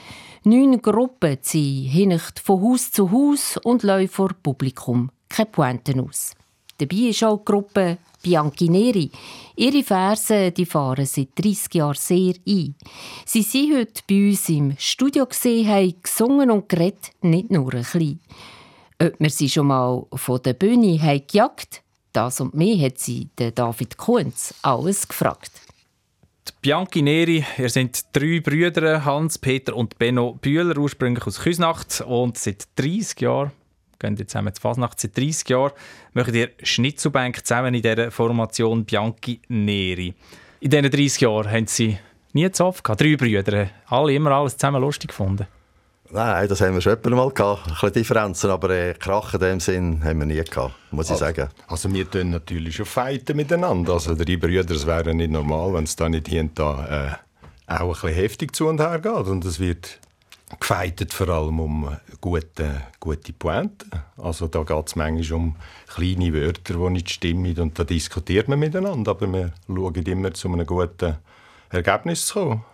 Neun 0.43 0.81
Gruppen 0.81 1.37
ziehen 1.43 1.87
hinecht 1.87 2.39
von 2.39 2.63
Haus 2.63 2.89
zu 2.89 3.11
Haus 3.11 3.57
und 3.63 3.83
lassen 3.83 4.07
vor 4.07 4.29
Publikum 4.41 5.11
keine 5.29 5.51
Pointen 5.51 5.99
aus. 5.99 6.33
Dabei 6.77 7.09
ist 7.09 7.23
auch 7.23 7.37
die 7.37 7.45
Gruppe 7.45 7.97
Bianchi 8.21 8.69
Neri. 8.69 9.11
Ihre 9.55 9.83
Verse 9.83 10.51
die 10.51 10.65
fahren 10.65 11.05
seit 11.05 11.29
30 11.37 11.73
Jahren 11.75 11.95
sehr 11.95 12.33
ein. 12.47 12.75
Sie 13.25 13.43
sind 13.43 13.77
heute 13.77 14.01
bei 14.07 14.29
uns 14.29 14.49
im 14.49 14.75
Studio 14.77 15.25
gesehen, 15.25 15.67
haben 15.67 15.95
gesungen 16.01 16.51
und 16.51 16.67
geredet, 16.67 17.11
nicht 17.21 17.51
nur 17.51 17.73
ein 17.73 17.81
bisschen. 17.81 18.19
Ob 19.01 19.13
wir 19.19 19.29
sie 19.29 19.49
schon 19.49 19.67
mal 19.67 20.05
von 20.13 20.41
der 20.41 20.53
Bühne 20.53 21.01
haben 21.01 21.23
gejagt 21.27 21.81
das 22.15 22.39
und 22.39 22.53
mehr 22.53 22.77
hat 22.85 22.97
sie 22.97 23.29
David 23.35 23.97
Kunz 23.97 24.53
alles 24.61 25.07
gefragt. 25.07 25.51
Bianchi 26.61 27.01
Neri, 27.01 27.45
ihr 27.57 27.69
seid 27.69 28.05
drei 28.13 28.39
Brüder, 28.39 29.03
Hans, 29.03 29.37
Peter 29.37 29.75
und 29.75 29.97
Benno 29.99 30.33
Bühler, 30.33 30.77
ursprünglich 30.77 31.27
aus 31.27 31.39
Küsnacht 31.39 32.01
und 32.01 32.37
seit 32.37 32.67
30 32.77 33.21
Jahren, 33.21 33.51
gehen 34.05 34.15
jetzt 34.17 34.31
zusammen 34.31 34.53
zu 34.53 34.61
Fasnacht, 34.61 34.99
seit 34.99 35.17
30 35.17 35.49
Jahren 35.49 35.71
macht 36.13 36.33
ihr 36.33 36.49
Schnitzelbank 36.61 37.45
zusammen 37.45 37.73
in 37.73 37.81
dieser 37.81 38.11
Formation 38.11 38.85
Bianchi 38.85 39.41
Neri. 39.47 40.13
In 40.59 40.69
diesen 40.69 40.89
30 40.89 41.21
Jahren 41.21 41.51
haben 41.51 41.67
sie 41.67 41.97
nie 42.33 42.49
zu 42.51 42.65
oft 42.65 42.83
gehabt, 42.83 43.01
drei 43.01 43.15
Brüder, 43.15 43.69
alle 43.87 44.13
immer 44.13 44.31
alles 44.31 44.57
zusammen 44.57 44.81
lustig 44.81 45.09
gefunden. 45.09 45.47
Nein, 46.11 46.47
das 46.47 46.61
haben 46.61 46.75
wir 46.75 46.81
schon 46.81 46.97
mal 47.03 47.31
gehabt. 47.31 47.65
Ein 47.65 47.71
bisschen 47.73 47.93
Differenzen, 47.93 48.51
aber 48.51 48.69
äh, 48.69 48.93
Krach 48.93 49.33
in 49.33 49.39
dem 49.39 49.59
Sinn 49.59 50.03
haben 50.03 50.19
wir 50.19 50.25
nie 50.27 50.35
gehabt, 50.43 50.75
muss 50.91 51.09
also, 51.09 51.25
ich 51.25 51.35
sagen. 51.35 51.49
Also 51.67 51.91
wir 51.91 52.09
tun 52.09 52.29
natürlich 52.29 52.75
schon 52.75 52.85
fighten 52.85 53.35
miteinander. 53.35 53.93
Also 53.93 54.13
drei 54.13 54.37
Brüder, 54.37 54.73
es 54.73 54.85
wäre 54.85 55.15
nicht 55.15 55.31
normal, 55.31 55.73
wenn 55.73 55.85
es 55.85 55.95
da 55.95 56.07
nicht 56.07 56.27
hier 56.27 56.41
und 56.41 56.57
da 56.59 57.17
äh, 57.67 57.73
auch 57.73 57.81
ein 57.81 57.87
bisschen 57.89 58.13
heftig 58.13 58.55
zu 58.55 58.67
und 58.67 58.79
her 58.79 58.99
geht. 58.99 59.11
Und 59.11 59.43
es 59.45 59.59
wird 59.59 59.99
gefeitet 60.59 61.13
vor 61.13 61.29
allem 61.29 61.59
um 61.59 61.97
gute, 62.21 62.81
gute 62.99 63.33
Pointen. 63.33 63.89
Also 64.17 64.47
da 64.47 64.63
geht 64.63 64.87
es 64.87 64.95
manchmal 64.95 65.39
um 65.39 65.55
kleine 65.87 66.33
Wörter, 66.33 66.73
die 66.73 66.89
nicht 66.89 67.09
stimmen 67.09 67.57
und 67.59 67.77
da 67.77 67.83
diskutiert 67.83 68.47
man 68.47 68.59
miteinander. 68.59 69.11
Aber 69.11 69.31
wir 69.31 69.53
schauen 69.67 70.05
immer 70.05 70.33
zu 70.33 70.51
einem 70.51 70.65
guten 70.65 71.17
Ergebnis 71.69 72.25
zu 72.25 72.33
kommen. 72.33 72.65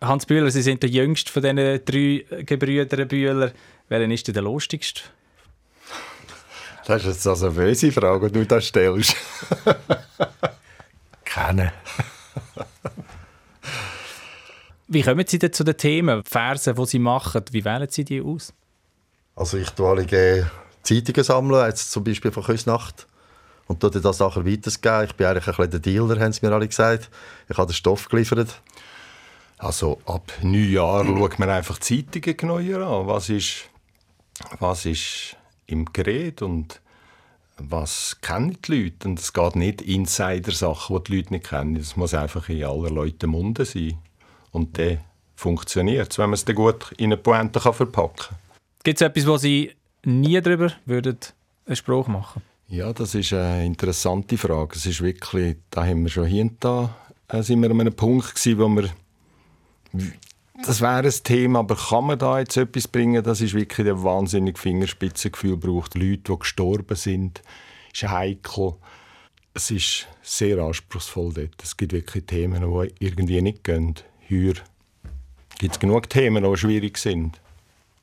Hans 0.00 0.26
Bühler, 0.26 0.50
Sie 0.50 0.62
sind 0.62 0.82
der 0.82 0.90
jüngste 0.90 1.30
von 1.30 1.42
diesen 1.42 1.84
drei 1.84 2.42
Gebrüdern 2.42 3.06
Bühler. 3.06 3.52
Welcher 3.88 4.12
ist 4.12 4.34
der 4.34 4.42
lustigste? 4.42 5.02
Das 6.86 7.02
ist 7.02 7.06
jetzt 7.06 7.26
also 7.26 7.46
eine 7.46 7.54
böse 7.54 7.92
Frage, 7.92 8.28
die 8.28 8.40
du 8.40 8.46
da 8.46 8.60
stellst. 8.60 9.14
Keine. 11.24 11.72
Wie 14.92 15.00
kommen 15.00 15.24
Sie 15.26 15.38
denn 15.38 15.54
zu 15.54 15.64
den 15.64 15.78
Themen, 15.78 16.22
Versen, 16.24 16.74
die 16.74 16.84
Sie 16.84 16.98
machen? 16.98 17.42
Wie 17.50 17.64
wählen 17.64 17.88
Sie 17.88 18.04
die 18.04 18.20
aus? 18.20 18.52
Also 19.34 19.56
ich 19.56 19.70
tue 19.70 19.88
alle 19.88 20.50
Zeitungen 20.82 21.24
sammeln, 21.24 21.66
jetzt 21.66 21.90
zum 21.90 22.04
Beispiel 22.04 22.30
von 22.30 22.42
Küsnacht 22.42 23.06
und 23.68 23.80
tue 23.80 23.90
das 23.90 24.18
nachher 24.18 24.44
weitergeben. 24.44 25.04
Ich 25.04 25.14
bin 25.14 25.26
eigentlich 25.26 25.46
ein 25.46 25.54
bisschen 25.54 25.70
der 25.70 25.80
Dealer, 25.80 26.20
haben 26.20 26.32
sie 26.34 26.44
mir 26.44 26.52
alle 26.52 26.68
gesagt. 26.68 27.08
Ich 27.48 27.56
habe 27.56 27.72
den 27.72 27.74
Stoff 27.74 28.06
geliefert. 28.10 28.60
Also 29.56 29.98
ab 30.04 30.30
Neujahr 30.42 31.06
schaut 31.06 31.38
man 31.38 31.48
einfach 31.48 31.78
Zeitungen 31.78 32.36
genauer 32.36 32.86
an. 32.86 33.06
Was 33.06 33.30
ist, 33.30 33.70
was 34.58 34.84
ist 34.84 35.36
im 35.66 35.86
Gerät 35.86 36.42
und 36.42 36.82
was 37.56 38.18
kennen 38.20 38.58
die 38.66 38.82
Leute? 38.82 39.08
Und 39.08 39.20
es 39.20 39.32
geht 39.32 39.56
nicht 39.56 39.80
Insider-Sachen, 39.80 40.96
die 40.96 41.04
die 41.04 41.16
Leute 41.16 41.32
nicht 41.32 41.48
kennen. 41.48 41.76
Es 41.76 41.96
muss 41.96 42.12
einfach 42.12 42.50
in 42.50 42.64
aller 42.64 42.90
Leute 42.90 43.26
Munde 43.26 43.64
sein. 43.64 43.96
Und 44.52 44.78
dann 44.78 45.00
funktioniert 45.34 46.12
es, 46.12 46.18
wenn 46.18 46.30
man 46.30 46.34
es 46.34 46.44
dann 46.44 46.54
gut 46.54 46.92
in 46.96 47.06
eine 47.06 47.16
Pointe 47.16 47.60
verpacken 47.60 48.14
kann. 48.16 48.38
Gibt 48.84 49.00
es 49.00 49.06
etwas, 49.06 49.26
wo 49.26 49.36
Sie 49.36 49.72
nie 50.04 50.40
darüber 50.40 50.72
würden 50.84 51.18
einen 51.66 51.76
Spruch 51.76 52.06
machen 52.08 52.42
Ja, 52.68 52.92
das 52.92 53.14
ist 53.14 53.32
eine 53.32 53.64
interessante 53.64 54.38
Frage. 54.38 54.76
Es 54.76 54.86
ist 54.86 55.00
wirklich, 55.00 55.56
da 55.70 55.84
haben 55.84 56.02
wir 56.04 56.10
schon 56.10 56.26
hier 56.26 56.42
und 56.42 56.62
da 56.62 56.94
äh, 57.28 57.42
sind 57.42 57.60
wir 57.60 57.70
an 57.70 57.80
einem 57.80 57.94
Punkt 57.94 58.34
gewesen, 58.34 58.58
wo 58.58 58.68
wir 58.68 58.90
das 60.64 60.80
wäre 60.80 61.02
ein 61.02 61.22
Thema, 61.24 61.58
aber 61.60 61.76
kann 61.76 62.06
man 62.06 62.18
da 62.18 62.38
jetzt 62.38 62.56
etwas 62.56 62.86
bringen, 62.86 63.22
das 63.22 63.40
ist 63.40 63.54
wirklich 63.54 63.86
ein 63.86 64.02
wahnsinnig 64.02 64.58
Fingerspitzengefühl 64.58 65.56
braucht. 65.56 65.94
Leute, 65.94 66.32
die 66.32 66.38
gestorben 66.38 66.94
sind, 66.94 67.42
ist 67.92 68.08
heikel. 68.08 68.74
Es 69.54 69.70
ist 69.70 70.06
sehr 70.22 70.58
anspruchsvoll 70.58 71.32
dort. 71.34 71.62
Es 71.62 71.76
gibt 71.76 71.92
wirklich 71.92 72.24
Themen, 72.26 72.62
die 72.62 72.94
irgendwie 73.04 73.42
nicht 73.42 73.64
gehen. 73.64 73.96
Hier 74.32 74.54
gibt 75.58 75.74
es 75.74 75.78
genug 75.78 76.08
Themen, 76.08 76.42
die 76.42 76.56
schwierig 76.56 76.96
sind, 76.96 77.38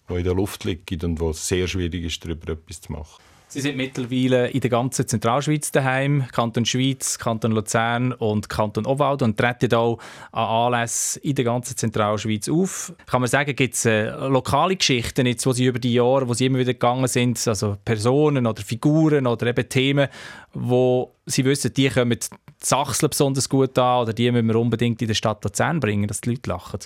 die 0.07 0.13
in 0.13 0.24
der 0.24 0.36
Luft 0.36 0.63
liegen 0.63 1.03
und 1.03 1.19
wo 1.19 1.31
es 1.31 1.48
sehr 1.48 1.67
schwierig 1.67 2.03
ist, 2.03 2.24
darüber 2.24 2.51
etwas 2.53 2.81
zu 2.81 2.91
machen. 2.91 3.19
Sie 3.51 3.61
sind 3.61 3.77
mittlerweile 3.77 4.49
in 4.49 4.61
der 4.61 4.69
ganzen 4.69 5.07
Zentralschweiz 5.07 5.71
daheim, 5.71 6.27
Kanton 6.31 6.65
Schweiz, 6.65 7.17
Kanton 7.17 7.51
Luzern 7.51 8.13
und 8.13 8.47
Kanton 8.47 8.85
Obwalden 8.85 9.31
und 9.31 9.37
treten 9.37 9.73
auch 9.73 9.97
an 10.31 10.73
Anlässen 10.73 11.23
in 11.23 11.33
der 11.33 11.45
ganzen 11.45 11.75
Zentralschweiz 11.75 12.47
auf. 12.47 12.93
Kann 13.07 13.21
man 13.21 13.27
sagen, 13.27 13.55
gibt 13.55 13.73
es 13.73 13.85
äh, 13.85 14.11
lokale 14.11 14.75
Geschichten, 14.75 15.25
jetzt, 15.25 15.47
wo 15.47 15.53
Sie 15.53 15.65
über 15.65 15.79
die 15.79 15.95
Jahre, 15.95 16.27
wo 16.27 16.35
Sie 16.35 16.45
immer 16.45 16.59
wieder 16.59 16.73
gegangen 16.73 17.07
sind, 17.07 17.47
also 17.47 17.75
Personen 17.83 18.45
oder 18.45 18.61
Figuren 18.61 19.25
oder 19.25 19.47
eben 19.47 19.67
Themen, 19.67 20.09
wo 20.53 21.15
Sie 21.25 21.43
wissen, 21.43 21.73
die 21.73 21.89
kommen 21.89 22.19
Sachsen 22.61 23.09
besonders 23.09 23.49
gut 23.49 23.79
an 23.79 24.03
oder 24.03 24.13
die 24.13 24.31
müssen 24.31 24.45
wir 24.45 24.57
unbedingt 24.57 25.01
in 25.01 25.07
der 25.07 25.15
Stadt 25.15 25.43
Luzern 25.43 25.79
bringen, 25.79 26.07
dass 26.07 26.21
die 26.21 26.29
Leute 26.29 26.51
lachen? 26.51 26.81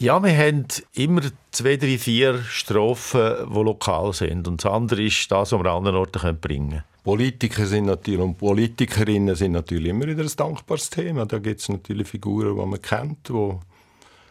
Ja, 0.00 0.18
wir 0.22 0.34
haben 0.34 0.66
immer 0.94 1.20
zwei, 1.50 1.76
drei, 1.76 1.98
vier 1.98 2.42
Strophen, 2.44 3.46
die 3.50 3.62
lokal 3.62 4.14
sind. 4.14 4.48
Und 4.48 4.64
das 4.64 4.72
andere 4.72 5.02
ist 5.02 5.30
das, 5.30 5.52
was 5.52 5.60
wir 5.60 5.70
an 5.70 5.76
anderen 5.76 5.96
Orten 5.96 6.40
bringen 6.40 6.70
können. 6.70 6.84
Politiker 7.04 7.66
sind 7.66 7.84
natürlich, 7.84 8.18
und 8.18 8.38
Politikerinnen 8.38 9.34
sind 9.34 9.52
natürlich 9.52 9.90
immer 9.90 10.06
wieder 10.06 10.22
ein 10.22 10.32
dankbares 10.34 10.88
Thema. 10.88 11.26
Da 11.26 11.38
gibt 11.38 11.60
es 11.60 11.68
natürlich 11.68 12.08
Figuren, 12.08 12.56
die 12.56 12.66
man 12.66 12.80
kennt, 12.80 13.28
die 13.28 13.52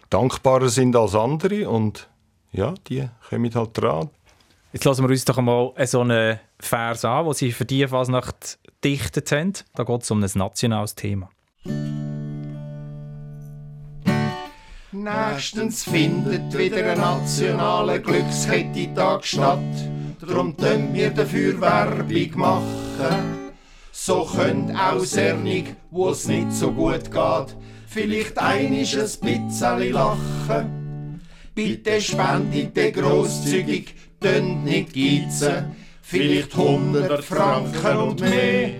dankbarer 0.10 0.70
sind 0.70 0.96
als 0.96 1.14
andere. 1.14 1.70
Und 1.70 2.10
ja, 2.52 2.74
die 2.88 3.08
kommen 3.30 3.54
halt 3.54 3.78
dran. 3.80 4.10
Jetzt 4.74 4.86
lassen 4.86 5.04
wir 5.04 5.10
uns 5.12 5.26
doch 5.26 5.38
einmal 5.38 5.74
so 5.86 6.02
einen 6.02 6.40
Vers 6.60 7.06
an, 7.06 7.26
den 7.26 7.34
Sie 7.36 7.52
für 7.52 7.66
die 7.66 7.88
Fasnacht 7.88 8.58
gedichtet 8.82 9.32
haben. 9.32 9.54
Da 9.76 9.84
geht 9.84 10.02
es 10.02 10.10
um 10.10 10.24
ein 10.24 10.32
nationales 10.34 10.96
Thema. 10.96 11.30
Nächstens 14.92 15.84
findet 15.84 16.58
wieder 16.58 16.92
ein 16.92 16.98
nationaler 16.98 18.00
Glückskette-Tag 18.00 19.24
statt. 19.24 19.60
Drum 20.20 20.58
können 20.58 20.96
wir 20.96 21.12
dafür 21.12 21.62
Werbung 21.62 22.40
machen. 22.40 23.52
So 23.92 24.26
könnt 24.26 24.76
auch 24.76 25.04
Sernig, 25.04 25.76
wo 25.92 26.10
es 26.10 26.28
nicht 26.28 26.52
so 26.52 26.72
gut 26.72 27.12
geht, 27.12 27.56
vielleicht 27.88 28.40
einisch 28.40 28.98
ein 28.98 29.04
bisschen 29.22 29.94
lachen. 29.94 31.22
Bitte 31.54 32.02
spendet 32.02 32.96
grosszügig, 32.96 33.94
tönt 34.20 34.66
nicht 34.66 34.96
geizen, 34.96 35.76
vielleicht 36.02 36.58
100 36.58 37.24
Franken 37.24 37.98
und 37.98 38.22
mehr. 38.22 38.72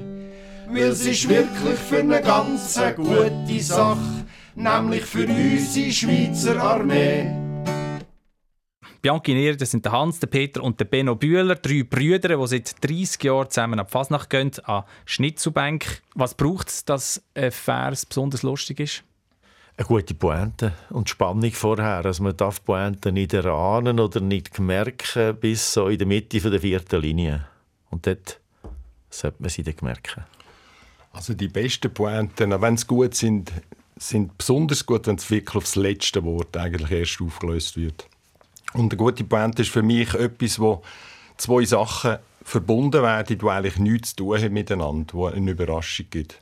Weil 0.72 0.88
es 0.88 1.06
ist 1.06 1.30
wirklich 1.30 1.78
für 1.78 2.00
eine 2.00 2.20
ganz 2.20 2.80
gute 2.96 3.60
Sache 3.60 4.19
nämlich 4.56 5.06
für 5.06 5.26
unsere 5.26 5.92
Schweizer 5.92 6.62
Armee. 6.62 7.50
Bianchi 9.02 9.34
Neri, 9.34 9.56
das 9.56 9.72
sind 9.72 9.86
der 9.86 9.94
Hans, 9.94 10.20
der 10.20 10.28
Peter 10.28 10.62
und 10.62 10.78
der 10.80 10.86
Benno 10.86 11.16
Bühler, 11.16 11.56
drei 11.56 11.84
Brüder, 11.84 12.38
die 12.38 12.48
seit 12.48 12.84
30 12.84 13.24
Jahren 13.24 13.50
zusammen 13.50 13.80
ab 13.80 13.92
Fasnacht 13.92 14.30
gehen, 14.30 14.52
an 14.64 14.84
Schnitzelbank. 15.06 16.02
Was 16.16 16.34
braucht 16.36 16.68
es, 16.68 16.84
dass 16.84 17.24
ein 17.34 17.52
Vers 17.52 18.06
besonders 18.06 18.44
lustig 18.44 18.82
ist? 18.82 19.04
Eine 19.78 19.88
gute 19.88 20.14
Pointe 20.14 20.74
und 20.90 21.08
Spannung 21.08 21.52
vorher. 21.52 22.04
Also 22.04 22.24
man 22.24 22.36
darf 22.36 22.66
Pointe 22.66 23.14
nicht 23.14 23.34
erahnen 23.34 24.02
oder 24.02 24.20
nicht 24.20 24.60
merken 24.60 25.38
bis 25.38 25.72
so 25.72 25.88
in 25.88 25.98
der 25.98 26.08
Mitte 26.08 26.42
der 26.42 26.60
vierten 26.60 27.00
Linie. 27.00 27.48
Und 27.90 28.06
dort 28.06 28.42
sollte 29.10 29.42
man 29.42 29.50
sie 29.50 29.64
dann 29.64 29.76
merken. 29.82 30.26
Also 31.14 31.34
die 31.34 31.48
besten 31.48 31.94
Pointen, 31.94 32.62
wenn 32.62 32.76
sie 32.76 32.86
gut 32.86 33.16
sind, 33.16 33.54
sind 34.00 34.38
besonders 34.38 34.86
gut, 34.86 35.08
wenn 35.08 35.16
es 35.16 35.30
wirklich 35.30 35.56
aufs 35.56 35.76
letzte 35.76 36.24
Wort 36.24 36.56
eigentlich 36.58 36.92
erst 36.92 37.22
aufgelöst 37.22 37.78
wird. 37.78 38.08
Und 38.74 38.92
eine 38.92 38.98
gute 38.98 39.24
Band 39.24 39.60
ist 39.60 39.70
für 39.70 39.84
mich 39.84 40.14
etwas, 40.14 40.60
wo 40.60 40.82
zwei 41.38 41.66
Sachen 41.66 42.18
verbunden 42.44 43.02
werden, 43.04 43.38
die 43.38 43.46
eigentlich 43.46 43.78
nichts 43.78 44.10
zu 44.16 44.24
tun 44.24 44.42
haben 44.42 44.54
miteinander, 44.54 45.14
wo 45.14 45.28
eine 45.28 45.52
Überraschung 45.52 46.06
gibt. 46.10 46.40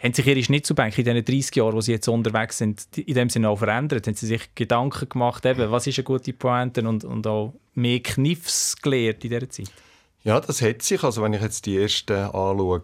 Haben 0.00 0.12
sich 0.12 0.26
Ihre 0.26 0.42
Schnitzelbänke 0.42 1.00
in 1.00 1.04
diesen 1.04 1.24
30 1.24 1.56
Jahren, 1.56 1.74
wo 1.74 1.80
Sie 1.80 1.92
jetzt 1.92 2.08
unterwegs 2.08 2.58
sind, 2.58 2.86
in 2.96 3.14
dem 3.14 3.30
Sinne 3.30 3.48
auch 3.48 3.56
verändert? 3.56 4.06
Haben 4.06 4.14
Sie 4.14 4.26
sich 4.26 4.54
Gedanken 4.54 5.08
gemacht, 5.08 5.46
eben, 5.46 5.70
was 5.70 5.86
ist 5.86 5.98
eine 5.98 6.04
gute 6.04 6.32
Pointe 6.32 6.86
und, 6.86 7.04
und 7.04 7.26
auch 7.26 7.54
mehr 7.74 8.00
Kniffs 8.00 8.76
gelehrt 8.82 9.24
in 9.24 9.30
dieser 9.30 9.48
Zeit? 9.48 9.70
Ja, 10.24 10.40
das 10.40 10.60
hat 10.60 10.82
sich. 10.82 11.02
Also 11.02 11.22
wenn 11.22 11.32
ich 11.32 11.40
jetzt 11.40 11.64
die 11.64 11.78
ersten 11.78 12.14
anschaue, 12.14 12.82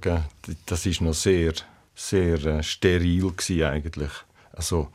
das 0.66 0.86
ist 0.86 1.00
noch 1.00 1.14
sehr 1.14 1.52
sehr 2.00 2.44
äh, 2.46 2.62
steril 2.62 3.32
eigentlich. 3.64 4.10
Also, 4.52 4.88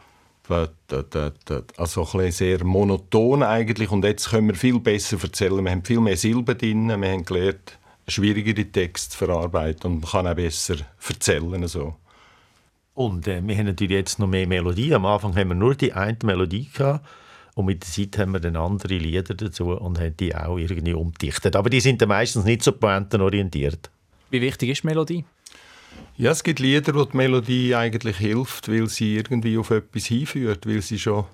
also 1.78 2.08
ein 2.14 2.32
sehr 2.32 2.64
monoton 2.64 3.44
eigentlich 3.44 3.92
und 3.92 4.04
jetzt 4.04 4.30
können 4.30 4.48
wir 4.48 4.56
viel 4.56 4.80
besser 4.80 5.18
erzählen. 5.22 5.64
Wir 5.64 5.72
haben 5.72 5.84
viel 5.84 6.00
mehr 6.00 6.18
Silben 6.18 6.58
drin, 6.58 6.88
wir 6.88 7.12
haben 7.12 7.26
gelernt, 7.26 7.78
schwierigere 8.08 8.66
Texte 8.66 9.12
zu 9.12 9.18
verarbeiten 9.18 9.92
und 9.92 10.02
man 10.02 10.12
kann 10.12 10.28
auch 10.28 10.36
besser 10.36 10.76
erzählen. 11.08 11.68
So. 11.68 11.96
Und 12.94 13.28
äh, 13.28 13.42
wir 13.46 13.58
haben 13.58 13.66
natürlich 13.66 13.98
jetzt 13.98 14.20
noch 14.20 14.28
mehr 14.28 14.48
Melodie. 14.48 14.94
Am 14.94 15.06
Anfang 15.06 15.36
haben 15.36 15.50
wir 15.50 15.56
nur 15.56 15.76
die 15.76 15.94
eine 15.94 16.18
Melodie 16.24 16.70
gehabt 16.72 17.06
und 17.54 17.66
mit 17.66 17.84
der 17.84 17.92
Zeit 17.92 18.20
haben 18.20 18.34
wir 18.34 18.40
dann 18.40 18.56
andere 18.56 18.98
Lieder 18.98 19.34
dazu 19.36 19.72
und 19.72 20.00
haben 20.00 20.18
die 20.18 20.36
auch 20.36 20.58
irgendwie 20.58 20.94
umdichtet. 20.94 21.56
Aber 21.56 21.70
die 21.70 21.82
sind 21.82 22.02
dann 22.02 22.10
meistens 22.10 22.46
nicht 22.46 22.64
so 22.64 22.72
pointenorientiert. 22.72 23.90
Wie 24.30 24.42
wichtig 24.42 24.70
ist 24.70 24.84
Melodie? 24.84 25.24
Ja, 26.18 26.32
es 26.32 26.44
gibt 26.44 26.60
Lieder, 26.60 26.96
wo 26.96 27.04
die 27.04 27.18
Melodie 27.18 27.76
eigentlich 27.76 28.18
hilft, 28.18 28.70
weil 28.70 28.88
sie 28.88 29.18
irgendwie 29.18 29.58
auf 29.58 29.70
etwas 29.72 30.06
hinführt, 30.06 30.66
weil 30.66 30.82
sie 30.82 30.98
schon 30.98 31.26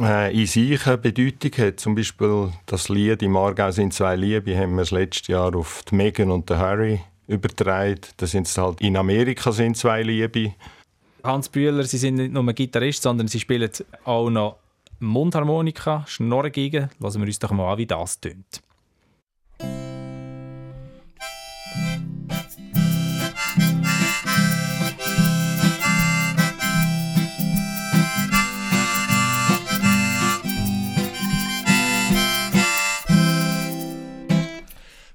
äh, 0.00 0.36
in 0.36 0.48
sich 0.48 0.84
eine 0.88 0.98
Bedeutung 0.98 1.52
hat. 1.64 1.78
Zum 1.78 1.94
Beispiel 1.94 2.52
das 2.66 2.88
Lied 2.88 3.22
«Im 3.22 3.36
Aargau 3.36 3.70
sind 3.70 3.94
zwei 3.94 4.16
Liebe» 4.16 4.58
haben 4.58 4.72
wir 4.72 4.82
das 4.82 4.90
letzte 4.90 5.30
Jahr 5.30 5.54
auf 5.54 5.84
die 5.88 5.94
Megan 5.94 6.32
und 6.32 6.50
den 6.50 6.58
Harry 6.58 7.00
übertragen. 7.28 8.00
Da 8.16 8.26
sind 8.26 8.48
halt 8.56 8.80
«In 8.80 8.96
Amerika 8.96 9.52
sind 9.52 9.76
zwei 9.76 10.02
Liebe». 10.02 10.54
Hans 11.22 11.48
Bühler, 11.48 11.84
Sie 11.84 11.96
sind 11.96 12.16
nicht 12.16 12.32
nur 12.32 12.52
Gitarrist, 12.52 13.04
sondern 13.04 13.28
Sie 13.28 13.38
spielen 13.38 13.70
auch 14.04 14.28
noch 14.28 14.56
Mundharmonika, 14.98 16.04
Schnorrgeige. 16.08 16.90
Lassen 16.98 17.20
wir 17.20 17.28
uns 17.28 17.38
doch 17.38 17.52
mal 17.52 17.72
an, 17.72 17.78
wie 17.78 17.86
das 17.86 18.18
tönt. 18.18 18.60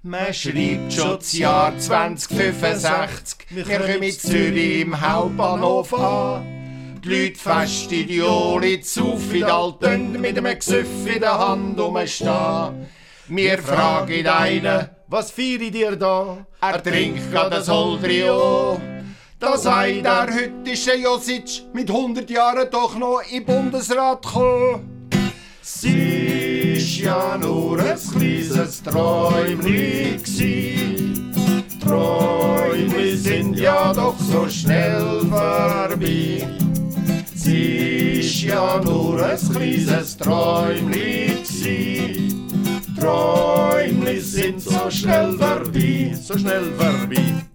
Man 0.09 0.33
schreibt 0.33 0.91
schon 0.91 1.17
das 1.19 1.33
Jahr 1.33 1.77
2065, 1.77 3.45
wir 3.51 3.63
kommen 3.63 4.01
in 4.01 4.11
Zürich 4.11 4.81
im 4.81 4.99
Hauptbahnhof 4.99 5.93
an. 5.93 6.99
die 7.05 7.09
Leute 7.09 7.35
fest 7.37 7.91
in 7.91 8.07
die 8.07 8.19
Oli 8.19 8.81
zu 8.81 9.17
fidal 9.17 9.75
mit 10.19 10.35
einem 10.35 10.57
Gesüff 10.57 11.05
in 11.05 11.19
der 11.19 11.37
Hand 11.37 11.79
umstehen. 11.79 12.87
Wir 13.27 13.59
fragen 13.59 14.25
einen, 14.25 14.89
was 15.05 15.29
feiert 15.29 15.75
ihr 15.75 15.95
da? 15.95 16.43
Er 16.59 16.81
trinkt 16.81 17.31
grad 17.31 17.53
das 17.53 17.69
Holdrio. 17.69 18.81
Da 19.39 19.57
sei 19.59 20.01
der 20.01 20.25
heutige 20.25 20.97
Josic 21.03 21.65
mit 21.71 21.87
100 21.87 22.27
Jahren 22.31 22.67
doch 22.71 22.97
noch 22.97 23.21
im 23.31 23.45
Bundesrat 23.45 24.23
gekommen. 24.23 25.11
Sie 25.61 26.18
ist 26.99 27.05
ja 27.05 27.37
nur 27.37 27.79
ein 27.79 27.97
kleines 27.97 28.83
Träumchen 28.83 30.19
Träume 31.81 33.15
sind 33.15 33.57
ja 33.57 33.93
doch 33.93 34.19
so 34.19 34.49
schnell 34.49 35.21
vorbei. 35.29 36.45
Sie 37.33 38.19
ist 38.19 38.41
ja 38.41 38.81
nur 38.83 39.23
ein 39.23 39.37
kleines 39.37 40.17
Träumchen 40.17 41.37
Träumchen 42.99 44.21
sind 44.21 44.61
so 44.61 44.91
schnell 44.91 45.37
vorbei, 45.37 46.13
so 46.21 46.37
schnell 46.37 46.73
vorbei. 46.73 47.45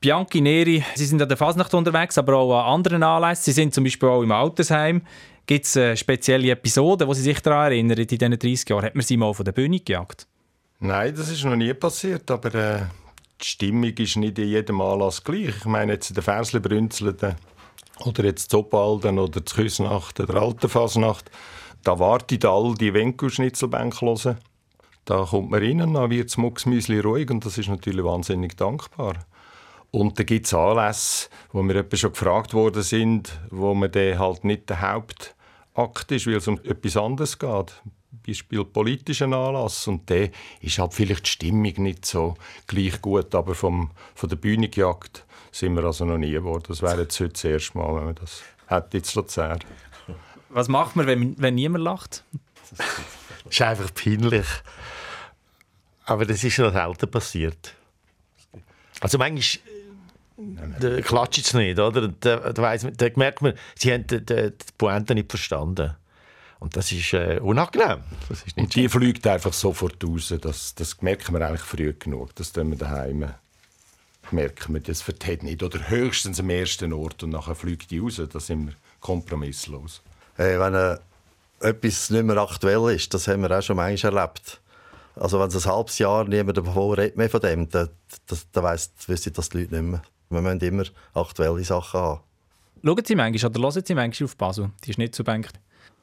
Bianchi 0.00 0.42
Neri, 0.42 0.84
Sie 0.94 1.06
sind 1.06 1.22
an 1.22 1.28
der 1.28 1.38
Fasnacht 1.38 1.72
unterwegs, 1.72 2.18
aber 2.18 2.36
auch 2.36 2.60
an 2.60 2.74
anderen 2.74 3.02
Anlässen. 3.02 3.44
Sie 3.44 3.52
sind 3.52 3.72
zum 3.72 3.84
Beispiel 3.84 4.10
auch 4.10 4.22
im 4.22 4.30
Altersheim. 4.30 5.00
Gibt 5.48 5.64
es 5.64 5.98
spezielle 5.98 6.50
Episode, 6.50 7.08
wo 7.08 7.14
Sie 7.14 7.22
sich 7.22 7.40
daran 7.40 7.72
erinnern, 7.72 7.96
in 7.96 8.06
diesen 8.06 8.38
30 8.38 8.68
Jahren? 8.68 8.84
Hat 8.84 8.94
man 8.94 9.02
Sie 9.02 9.16
mal 9.16 9.32
von 9.32 9.46
der 9.46 9.52
Bühne 9.52 9.80
gejagt? 9.80 10.26
Nein, 10.78 11.14
das 11.16 11.30
ist 11.30 11.42
noch 11.42 11.56
nie 11.56 11.72
passiert, 11.72 12.30
aber 12.30 12.54
äh, 12.54 12.80
die 13.40 13.46
Stimmung 13.46 13.94
ist 13.96 14.18
nicht 14.18 14.38
in 14.38 14.48
jedem 14.48 14.82
Anlass 14.82 15.24
gleich. 15.24 15.56
Ich 15.56 15.64
meine, 15.64 15.94
jetzt 15.94 16.10
in 16.10 16.16
der 16.16 16.22
Fersli-Brünzelten 16.22 17.34
oder 18.04 18.24
jetzt 18.24 18.50
Zopalden 18.50 19.18
oder 19.18 19.40
die 19.40 19.54
Küsnacht 19.54 20.20
oder 20.20 20.42
Alte 20.42 20.68
Fasnacht, 20.68 21.30
da 21.82 21.98
warten 21.98 22.44
all 22.46 22.74
die 22.74 22.92
Wenkelschnitzelbänke. 22.92 24.36
Da 25.06 25.24
kommt 25.24 25.50
man 25.50 25.62
rein, 25.62 25.78
dann 25.78 26.10
wird 26.10 26.28
das 26.28 26.36
Mucksmüsli 26.36 27.00
ruhig 27.00 27.30
und 27.30 27.46
das 27.46 27.56
ist 27.56 27.70
natürlich 27.70 28.04
wahnsinnig 28.04 28.54
dankbar. 28.58 29.14
Und 29.92 30.18
da 30.18 30.24
gibt 30.24 30.44
es 30.44 30.52
Anlässe, 30.52 31.30
wo 31.52 31.62
wir 31.62 31.86
schon 31.94 32.12
gefragt 32.12 32.52
worden 32.52 32.82
sind, 32.82 33.40
wo 33.48 33.72
man 33.72 33.90
dann 33.90 34.18
halt 34.18 34.44
nicht 34.44 34.68
der 34.68 34.82
Ist, 36.08 36.26
weil 36.26 36.34
es 36.34 36.48
um 36.48 36.58
etwas 36.64 36.96
anderes 36.96 37.38
geht. 37.38 37.82
Beispiel 38.26 38.64
politischen 38.64 39.32
Anlass 39.32 39.86
und 39.86 40.08
der 40.10 40.30
ist 40.60 40.78
halt 40.78 40.92
vielleicht 40.92 41.26
die 41.26 41.30
Stimmung 41.30 41.74
nicht 41.82 42.04
so 42.04 42.34
gleich 42.66 43.00
gut, 43.00 43.34
aber 43.34 43.54
vom, 43.54 43.90
von 44.14 44.28
der 44.28 44.36
Bühne 44.36 44.68
gejagt 44.68 45.24
sind 45.52 45.74
wir 45.74 45.84
also 45.84 46.04
noch 46.04 46.18
nie 46.18 46.32
geworden. 46.32 46.64
Das 46.68 46.82
wäre 46.82 47.02
jetzt 47.02 47.20
heute 47.20 47.32
das 47.32 47.44
erste 47.44 47.78
Mal, 47.78 47.94
wenn 47.94 48.04
man 48.06 48.14
das 48.16 48.42
hätte 48.66 48.96
jetzt 48.96 49.14
Luzern. 49.14 49.60
Was 50.50 50.68
macht 50.68 50.96
man, 50.96 51.06
wenn, 51.06 51.40
wenn 51.40 51.54
niemand 51.54 51.84
lacht? 51.84 52.24
Das 52.76 53.52
ist 53.52 53.62
einfach 53.62 53.92
peinlich. 53.94 54.46
Aber 56.04 56.24
das 56.24 56.42
ist 56.42 56.58
noch 56.58 56.72
selten 56.72 57.10
passiert. 57.10 57.74
Also 59.00 59.18
manchmal 59.18 59.67
da 60.80 61.00
klatscht 61.00 61.46
es 61.46 61.54
nicht, 61.54 61.78
oder? 61.78 62.08
Da, 62.08 62.52
da, 62.52 62.62
weiss, 62.62 62.86
da 62.96 63.06
merkt 63.16 63.42
man, 63.42 63.54
sie 63.76 63.92
haben 63.92 64.06
die, 64.06 64.24
die, 64.24 64.50
die 64.50 64.72
Pointe 64.76 65.14
nicht 65.14 65.30
verstanden. 65.30 65.96
Und 66.60 66.76
das 66.76 66.90
ist 66.92 67.12
äh, 67.12 67.38
unangenehm. 67.40 68.02
Das 68.28 68.42
ist 68.42 68.56
und 68.56 68.74
die 68.74 68.88
fliegt 68.88 69.26
einfach 69.26 69.52
sofort 69.52 70.02
raus. 70.04 70.34
Das, 70.40 70.74
das 70.74 71.00
merken 71.02 71.34
wir 71.34 71.46
eigentlich 71.46 71.62
früh 71.62 71.92
genug. 71.92 72.34
Das 72.34 72.52
tun 72.52 72.70
wir 72.70 72.78
daheim. 72.78 73.32
Merken 74.30 74.74
wir, 74.74 74.80
das 74.80 75.02
vertät 75.02 75.42
nicht. 75.42 75.62
Oder 75.62 75.88
höchstens 75.88 76.40
am 76.40 76.50
ersten 76.50 76.92
Ort 76.92 77.22
und 77.22 77.30
nachher 77.30 77.54
fliegt 77.54 77.90
die 77.90 77.98
raus. 77.98 78.20
Da 78.32 78.40
sind 78.40 78.66
wir 78.66 78.74
kompromisslos. 79.00 80.02
Hey, 80.36 80.58
wenn 80.58 80.74
äh, 80.74 80.98
etwas 81.60 82.10
nicht 82.10 82.24
mehr 82.24 82.36
aktuell 82.38 82.94
ist, 82.94 83.14
das 83.14 83.28
haben 83.28 83.42
wir 83.42 83.56
auch 83.56 83.62
schon 83.62 83.76
manchmal 83.76 84.16
erlebt 84.16 84.60
also 85.20 85.40
wenn 85.40 85.48
es 85.48 85.66
ein 85.66 85.72
halbes 85.72 85.98
Jahr 85.98 86.24
niemand 86.24 86.56
davon 86.56 86.94
redet 86.94 87.16
mehr 87.16 87.30
von 87.30 87.40
dem, 87.40 87.68
dann, 87.68 87.88
dann, 88.26 88.38
dann 88.52 88.64
weiss, 88.64 88.92
wissen 89.06 89.32
das 89.32 89.48
die 89.48 89.58
Leute 89.58 89.74
nicht 89.74 89.90
mehr. 89.90 90.02
Wir 90.30 90.40
müssen 90.40 90.60
immer 90.60 90.84
aktuelle 91.14 91.64
Sachen 91.64 92.00
haben. 92.00 92.20
Schauen 92.84 93.04
Sie 93.04 93.14
manchmal 93.14 93.50
oder 93.50 93.60
hören 93.62 93.84
Sie 93.84 93.94
manchmal 93.94 94.24
auf 94.26 94.36
Basel? 94.36 94.70
Die 94.84 94.90
ist 94.90 94.98
nicht 94.98 95.14
so 95.14 95.24
bangt. 95.24 95.52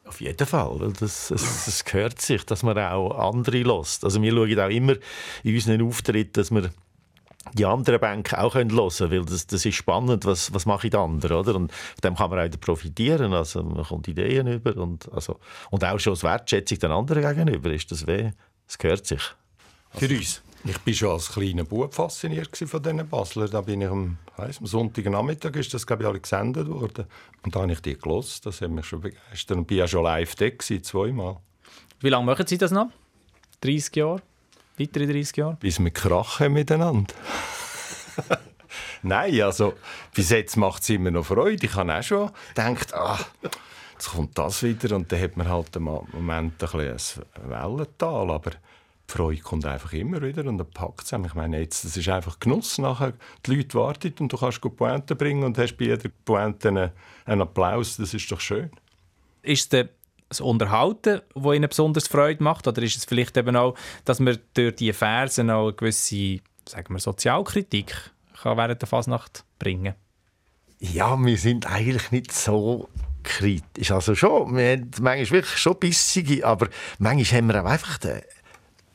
Auf 0.06 0.22
jeden 0.22 0.46
Fall. 0.46 0.94
Das, 1.00 1.32
es, 1.32 1.68
es 1.68 1.84
gehört 1.84 2.22
sich, 2.22 2.46
dass 2.46 2.64
man 2.64 2.78
auch 2.78 3.18
andere 3.30 3.64
lässt. 3.64 4.04
Also 4.04 4.22
wir 4.22 4.32
schauen 4.32 4.60
auch 4.60 4.70
immer 4.70 4.96
in 5.44 5.56
unseren 5.56 5.82
Auftritten, 5.82 6.34
dass 6.34 6.52
wir 6.52 6.70
die 7.54 7.66
anderen 7.66 8.00
Banken 8.00 8.36
auch 8.36 8.56
hören 8.56 8.70
können, 8.70 9.12
weil 9.12 9.26
das, 9.26 9.48
das 9.48 9.66
ist 9.66 9.76
spannend, 9.76 10.26
was, 10.26 10.54
was 10.54 10.66
machen 10.66 10.90
die 10.90 10.98
anderen, 10.98 11.38
oder? 11.38 11.56
Und 11.56 11.72
von 11.72 12.02
dem 12.04 12.16
kann 12.16 12.30
man 12.30 12.40
auch 12.40 12.60
profitieren, 12.60 13.34
also 13.34 13.64
man 13.64 13.84
kommt 13.84 14.08
Ideen 14.08 14.48
über 14.48 14.76
und, 14.78 15.12
also, 15.14 15.40
und 15.70 15.84
auch 15.84 16.00
schon 16.00 16.14
als 16.14 16.24
Wertschätzung 16.24 16.80
den 16.80 16.92
anderen 16.92 17.22
gegenüber 17.22 17.72
ist 17.72 17.92
das 17.92 18.08
weh. 18.08 18.32
Es 18.68 18.78
gehört 18.78 19.06
sich. 19.06 19.22
Für 19.92 20.10
uns. 20.10 20.42
Ich 20.68 20.84
war 20.84 20.94
schon 20.94 21.10
als 21.12 21.32
kleiner 21.32 21.64
Bub 21.64 21.94
fasziniert 21.94 22.58
von 22.58 22.82
diesen 22.82 23.08
Basler. 23.08 23.48
Da 23.48 23.62
bin 23.62 23.82
ich 23.82 23.88
am, 23.88 24.18
weiss, 24.36 24.58
am 24.58 24.66
Sonntagnachmittag 24.66 25.56
ist 25.58 25.72
das 25.76 25.86
glaube 25.86 26.04
ich 26.04 26.10
alle 26.10 26.20
gesendet 26.20 26.68
worden. 26.68 27.06
Und 27.44 27.56
da 27.56 27.62
habe 27.62 27.72
ich 27.72 27.82
die 27.82 27.96
gelesen. 27.96 28.42
Das 28.44 28.62
hat 28.62 28.72
mich 28.72 28.86
schon 28.86 29.02
begeistert. 29.02 29.58
Und 29.58 29.68
bin 29.68 29.78
ja 29.78 29.88
schon 29.88 30.04
live 30.04 30.34
da 30.34 30.50
gewesen, 30.50 30.84
zweimal. 30.84 31.38
Wie 32.00 32.10
lange 32.10 32.26
machen 32.26 32.48
Sie 32.48 32.58
das 32.58 32.72
noch? 32.72 32.90
30 33.62 33.96
Jahre? 33.96 34.24
Weitere 34.80 35.06
30 35.06 35.38
Jahre? 35.38 35.58
Bis 35.60 35.80
wir 35.80 35.92
krachen 35.92 36.52
miteinander. 36.52 37.14
Nein, 39.04 39.42
also 39.42 39.74
bis 40.16 40.32
jetzt 40.32 40.58
macht 40.58 40.82
es 40.82 40.90
immer 40.90 41.12
noch 41.12 41.28
Freude. 41.28 41.64
Ich 41.64 41.76
habe 41.76 41.94
auch 41.94 42.02
schon 42.02 42.32
gedacht, 42.56 42.92
ah, 42.96 43.20
jetzt 43.94 44.10
kommt 44.10 44.36
das 44.36 44.64
wieder 44.64 44.96
und 44.96 45.12
dann 45.12 45.22
hat 45.22 45.38
man 45.38 45.48
halt 45.48 45.76
im 45.76 45.84
Moment 45.84 46.64
ein, 46.64 46.80
ein 46.80 46.98
Wellental, 47.50 48.32
aber 48.32 48.52
die 49.08 49.14
Freude 49.14 49.42
kommt 49.42 49.66
einfach 49.66 49.94
immer 49.94 50.22
wieder 50.22 50.46
und 50.46 50.58
dann 50.58 50.70
packt 50.70 51.04
es 51.04 51.12
Ich 51.12 51.34
meine, 51.36 51.60
jetzt, 51.60 51.86
das 51.86 51.96
ist 51.96 52.10
einfach 52.10 52.40
Genuss. 52.40 52.78
Nachher 52.78 53.14
die 53.46 53.56
Leute 53.56 53.78
warten 53.78 54.14
und 54.20 54.34
du 54.34 54.38
kannst 54.38 54.62
Pointe 54.62 55.16
bringen 55.16 55.44
und 55.44 55.58
hast 55.58 55.78
bei 55.78 55.86
jeder 55.86 56.10
Pointe 56.26 56.70
einen, 56.70 56.92
einen 57.26 57.42
Applaus. 57.42 57.98
Das 57.98 58.14
ist 58.14 58.32
doch 58.32 58.40
schön. 58.40 58.72
Ist 59.44 59.74
es 59.74 59.88
das 60.30 60.42
Unterhalten, 60.42 61.22
das 61.36 61.54
Ihnen 61.54 61.70
besonders 61.70 62.08
Freude 62.08 62.44
macht? 62.44 62.68
Oder 62.68 62.82
ist 62.82 62.98
es 62.98 63.06
vielleicht 63.06 63.38
eben 63.38 63.56
auch, 63.56 63.76
dass 64.06 64.20
man 64.20 64.40
durch 64.56 64.76
diese 64.76 64.94
Versen 64.94 65.52
auch 65.52 65.68
eine 65.68 65.74
gewisse 65.74 66.40
sagen 66.68 66.94
wir, 66.94 67.00
Sozialkritik 67.00 68.12
kann 68.42 68.58
während 68.58 68.82
der 68.82 68.88
Fasnacht 68.88 69.44
bringen 69.60 69.96
Ja, 70.80 71.18
wir 71.18 71.38
sind 71.38 71.68
eigentlich 71.68 72.12
nicht 72.12 72.32
so 72.32 72.90
kritisch. 73.24 73.92
Also 73.92 74.16
schon, 74.16 74.56
wir 74.56 74.72
haben 74.72 74.92
manchmal 75.02 75.32
wirklich 75.32 75.58
schon 75.58 75.80
bissige, 75.80 76.46
aber 76.46 76.70
manchmal 77.00 77.42
haben 77.42 77.48
wir 77.48 77.64
auch 77.64 77.70
einfach 77.70 77.98
den 77.98 78.22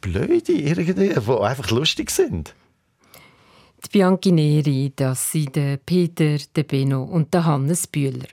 Blöde 0.01 0.53
irgendwie, 0.53 0.95
die 1.15 1.31
einfach 1.41 1.71
lustig 1.71 2.11
sind. 2.11 2.55
Die 3.85 3.89
Bianchi 3.99 4.93
das 4.95 5.33
sind 5.33 5.57
der 5.57 5.79
Peter, 5.79 6.37
der 6.55 6.63
Benno 6.65 7.03
und 7.03 7.33
der 7.33 7.47
Hannes 7.47 7.87
Bühler. 7.87 8.29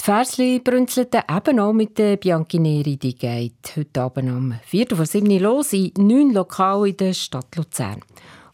Die 0.00 0.04
Versli 0.04 0.60
brünzelten 0.60 1.22
eben 1.28 1.58
auch 1.58 1.72
mit 1.72 1.98
der 1.98 2.16
Bianchi. 2.16 2.58
Die 2.96 3.14
geht 3.14 3.76
heute 3.76 4.00
Abend 4.00 4.30
um 4.30 4.54
4 4.64 4.86
vor 4.94 5.06
7 5.06 5.40
los 5.40 5.72
in 5.72 5.92
neun 5.96 6.32
Lokalen 6.32 6.90
in 6.90 6.96
der 6.96 7.12
Stadt 7.12 7.56
Luzern. 7.56 8.02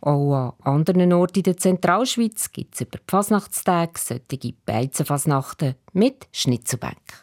Auch 0.00 0.54
an 0.62 0.76
anderen 0.78 1.12
Orten 1.12 1.38
in 1.38 1.44
der 1.44 1.56
Zentralschweiz 1.56 2.50
gibt 2.50 2.74
es 2.74 2.80
über 2.80 2.98
die 2.98 3.04
Fasnachtstage 3.06 3.92
solche 3.98 4.54
Beizenfasnachten 4.64 5.76
mit 5.92 6.26
Schnitzelbänken. 6.32 7.18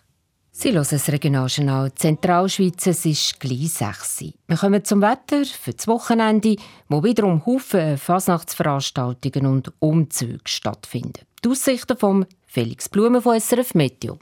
Sie 0.62 0.74
hören 0.74 0.86
das 0.91 1.08
Regionaljournal 1.08 1.93
Zentralschweiz. 1.95 2.86
Es 2.86 3.06
ist 3.06 3.39
gleich 3.39 3.72
6 3.72 4.26
Wir 4.45 4.58
kommen 4.58 4.84
zum 4.84 5.02
Wetter 5.02 5.45
für 5.45 5.72
das 5.72 5.88
Wochenende, 5.88 6.58
wo 6.89 7.02
wiederum 7.02 7.45
Haufen 7.45 7.98
Fasnachtsveranstaltungen 7.98 9.45
und 9.45 9.72
Umzüge 9.80 10.41
stattfinden. 10.43 11.26
Die 11.45 11.48
Aussichten 11.48 11.95
vom 11.95 12.26
Felix 12.45 12.89
Blumen 12.89 13.22
von 13.22 13.39
SRF 13.39 13.74
Meteo. 13.74 14.19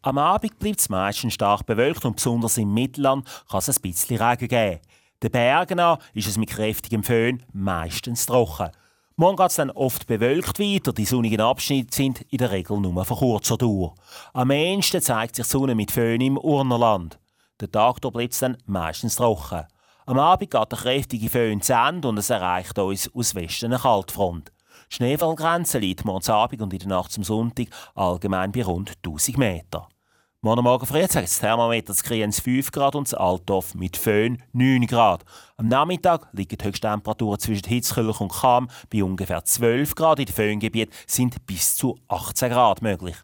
Am 0.00 0.16
Abend 0.16 0.58
bleibt 0.58 0.80
es 0.80 0.88
meistens 0.88 1.34
stark 1.34 1.66
bewölkt 1.66 2.06
und 2.06 2.16
besonders 2.16 2.56
im 2.56 2.72
Mittelland 2.72 3.26
kann 3.50 3.58
es 3.58 3.68
ein 3.68 3.82
bisschen 3.82 4.16
Regen 4.16 4.48
geben. 4.48 4.80
Den 5.22 5.30
Bergen 5.30 5.78
an 5.78 5.98
ist 6.14 6.26
es 6.26 6.38
mit 6.38 6.48
kräftigem 6.48 7.04
Föhn 7.04 7.42
meistens 7.52 8.24
trocken. 8.24 8.70
Morgen 9.18 9.38
geht 9.38 9.48
es 9.48 9.56
dann 9.56 9.70
oft 9.70 10.06
bewölkt 10.06 10.58
weiter. 10.58 10.92
Die 10.92 11.06
sonnigen 11.06 11.40
Abschnitte 11.40 11.96
sind 11.96 12.20
in 12.30 12.36
der 12.36 12.50
Regel 12.50 12.78
nur 12.78 13.02
von 13.06 13.16
kurzer 13.16 13.56
Dauer. 13.56 13.94
Am 14.34 14.50
ehesten 14.50 15.00
zeigt 15.00 15.36
sich 15.36 15.46
die 15.46 15.50
Sonne 15.50 15.74
mit 15.74 15.90
Föhn 15.90 16.20
im 16.20 16.36
Urnerland. 16.36 17.18
Der 17.58 17.72
Tag 17.72 18.02
bleibt 18.02 18.34
es 18.34 18.40
dann 18.40 18.58
meistens 18.66 19.16
trocken. 19.16 19.64
Am 20.04 20.18
Abend 20.18 20.50
geht 20.50 20.70
der 20.70 20.78
kräftige 20.78 21.30
Föhn 21.30 21.62
zu 21.62 21.72
Ende 21.72 22.08
und 22.08 22.18
es 22.18 22.28
erreicht 22.28 22.78
uns 22.78 23.10
aus 23.14 23.34
Westen 23.34 23.72
eine 23.72 23.78
Kaltfront. 23.78 24.52
Die 24.90 24.96
Schneefallgrenze 24.96 25.78
liegt 25.78 26.04
morgens 26.04 26.28
Abend 26.28 26.60
und 26.60 26.74
in 26.74 26.80
der 26.80 26.88
Nacht 26.88 27.10
zum 27.10 27.24
Sonntag 27.24 27.68
allgemein 27.94 28.52
bei 28.52 28.64
rund 28.64 28.92
1000 29.02 29.38
Meter. 29.38 29.88
Morgen 30.46 30.62
Morgen 30.62 30.86
früh 30.86 31.04
zeigt 31.08 31.26
das 31.26 31.40
Thermometer 31.40 31.92
zu 31.92 32.04
Kriens 32.04 32.38
5 32.38 32.70
Grad 32.70 32.94
und 32.94 33.08
das 33.08 33.14
Altdorf 33.14 33.74
mit 33.74 33.96
Föhn 33.96 34.40
9 34.52 34.86
Grad. 34.86 35.24
Am 35.56 35.66
Nachmittag 35.66 36.28
liegen 36.30 36.56
die 36.56 36.64
Höchsttemperaturen 36.64 37.40
zwischen 37.40 37.66
Hitzkirch 37.66 38.20
und 38.20 38.30
Cham 38.30 38.68
bei 38.88 39.02
ungefähr 39.02 39.44
12 39.44 39.96
Grad. 39.96 40.20
In 40.20 40.26
den 40.26 40.32
Föhngebieten 40.32 40.94
sind 41.08 41.44
bis 41.46 41.74
zu 41.74 41.98
18 42.06 42.50
Grad 42.50 42.80
möglich. 42.80 43.16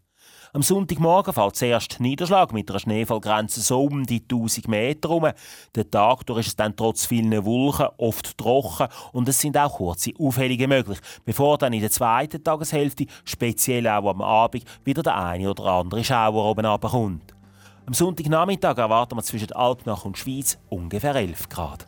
Am 0.54 0.60
Sonntagmorgen 0.60 1.32
fällt 1.32 1.56
zuerst 1.56 1.98
Niederschlag 1.98 2.52
mit 2.52 2.68
einer 2.68 2.78
Schneefallgrenze 2.78 3.62
so 3.62 3.84
um 3.84 4.04
die 4.04 4.20
1000 4.20 4.68
Meter 4.68 5.08
herum. 5.08 5.30
Den 5.74 5.90
Tag 5.90 6.26
durch 6.26 6.40
ist 6.40 6.46
es 6.48 6.56
dann 6.56 6.76
trotz 6.76 7.06
vielen 7.06 7.46
Wolken 7.46 7.86
oft 7.96 8.36
trocken 8.36 8.88
und 9.12 9.26
es 9.30 9.40
sind 9.40 9.56
auch 9.56 9.78
kurze 9.78 10.10
Aufhellungen 10.18 10.68
möglich, 10.68 10.98
bevor 11.24 11.56
dann 11.56 11.72
in 11.72 11.80
der 11.80 11.90
zweiten 11.90 12.44
Tageshälfte, 12.44 13.06
speziell 13.24 13.88
auch 13.88 14.10
am 14.10 14.20
Abend, 14.20 14.64
wieder 14.84 15.02
der 15.02 15.16
eine 15.16 15.48
oder 15.48 15.64
andere 15.64 16.04
Schauer 16.04 16.44
oben 16.50 16.66
runterkommt. 16.66 17.34
Am 17.86 17.94
Sonntagnachmittag 17.94 18.76
erwarten 18.76 19.16
wir 19.16 19.22
zwischen 19.22 19.52
Alpnach 19.52 20.04
und 20.04 20.18
Schweiz 20.18 20.58
ungefähr 20.68 21.14
11 21.14 21.48
Grad. 21.48 21.86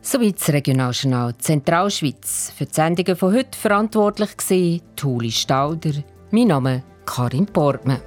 Soweit 0.00 0.48
Regionaljournal 0.48 1.36
Zentralschweiz. 1.38 2.52
Für 2.56 2.66
die 2.66 2.72
Sendungen 2.72 3.16
von 3.16 3.34
heute 3.34 3.58
verantwortlich 3.58 4.30
war 4.38 4.94
Tuli 4.94 5.32
Stauder. 5.32 6.04
Mein 6.30 6.46
Name 6.46 6.84
Karin 7.06 7.46
Portmann. 7.46 8.02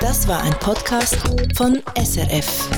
Das 0.00 0.26
war 0.28 0.42
ein 0.42 0.54
Podcast 0.60 1.16
von 1.56 1.82
SRF. 1.94 2.70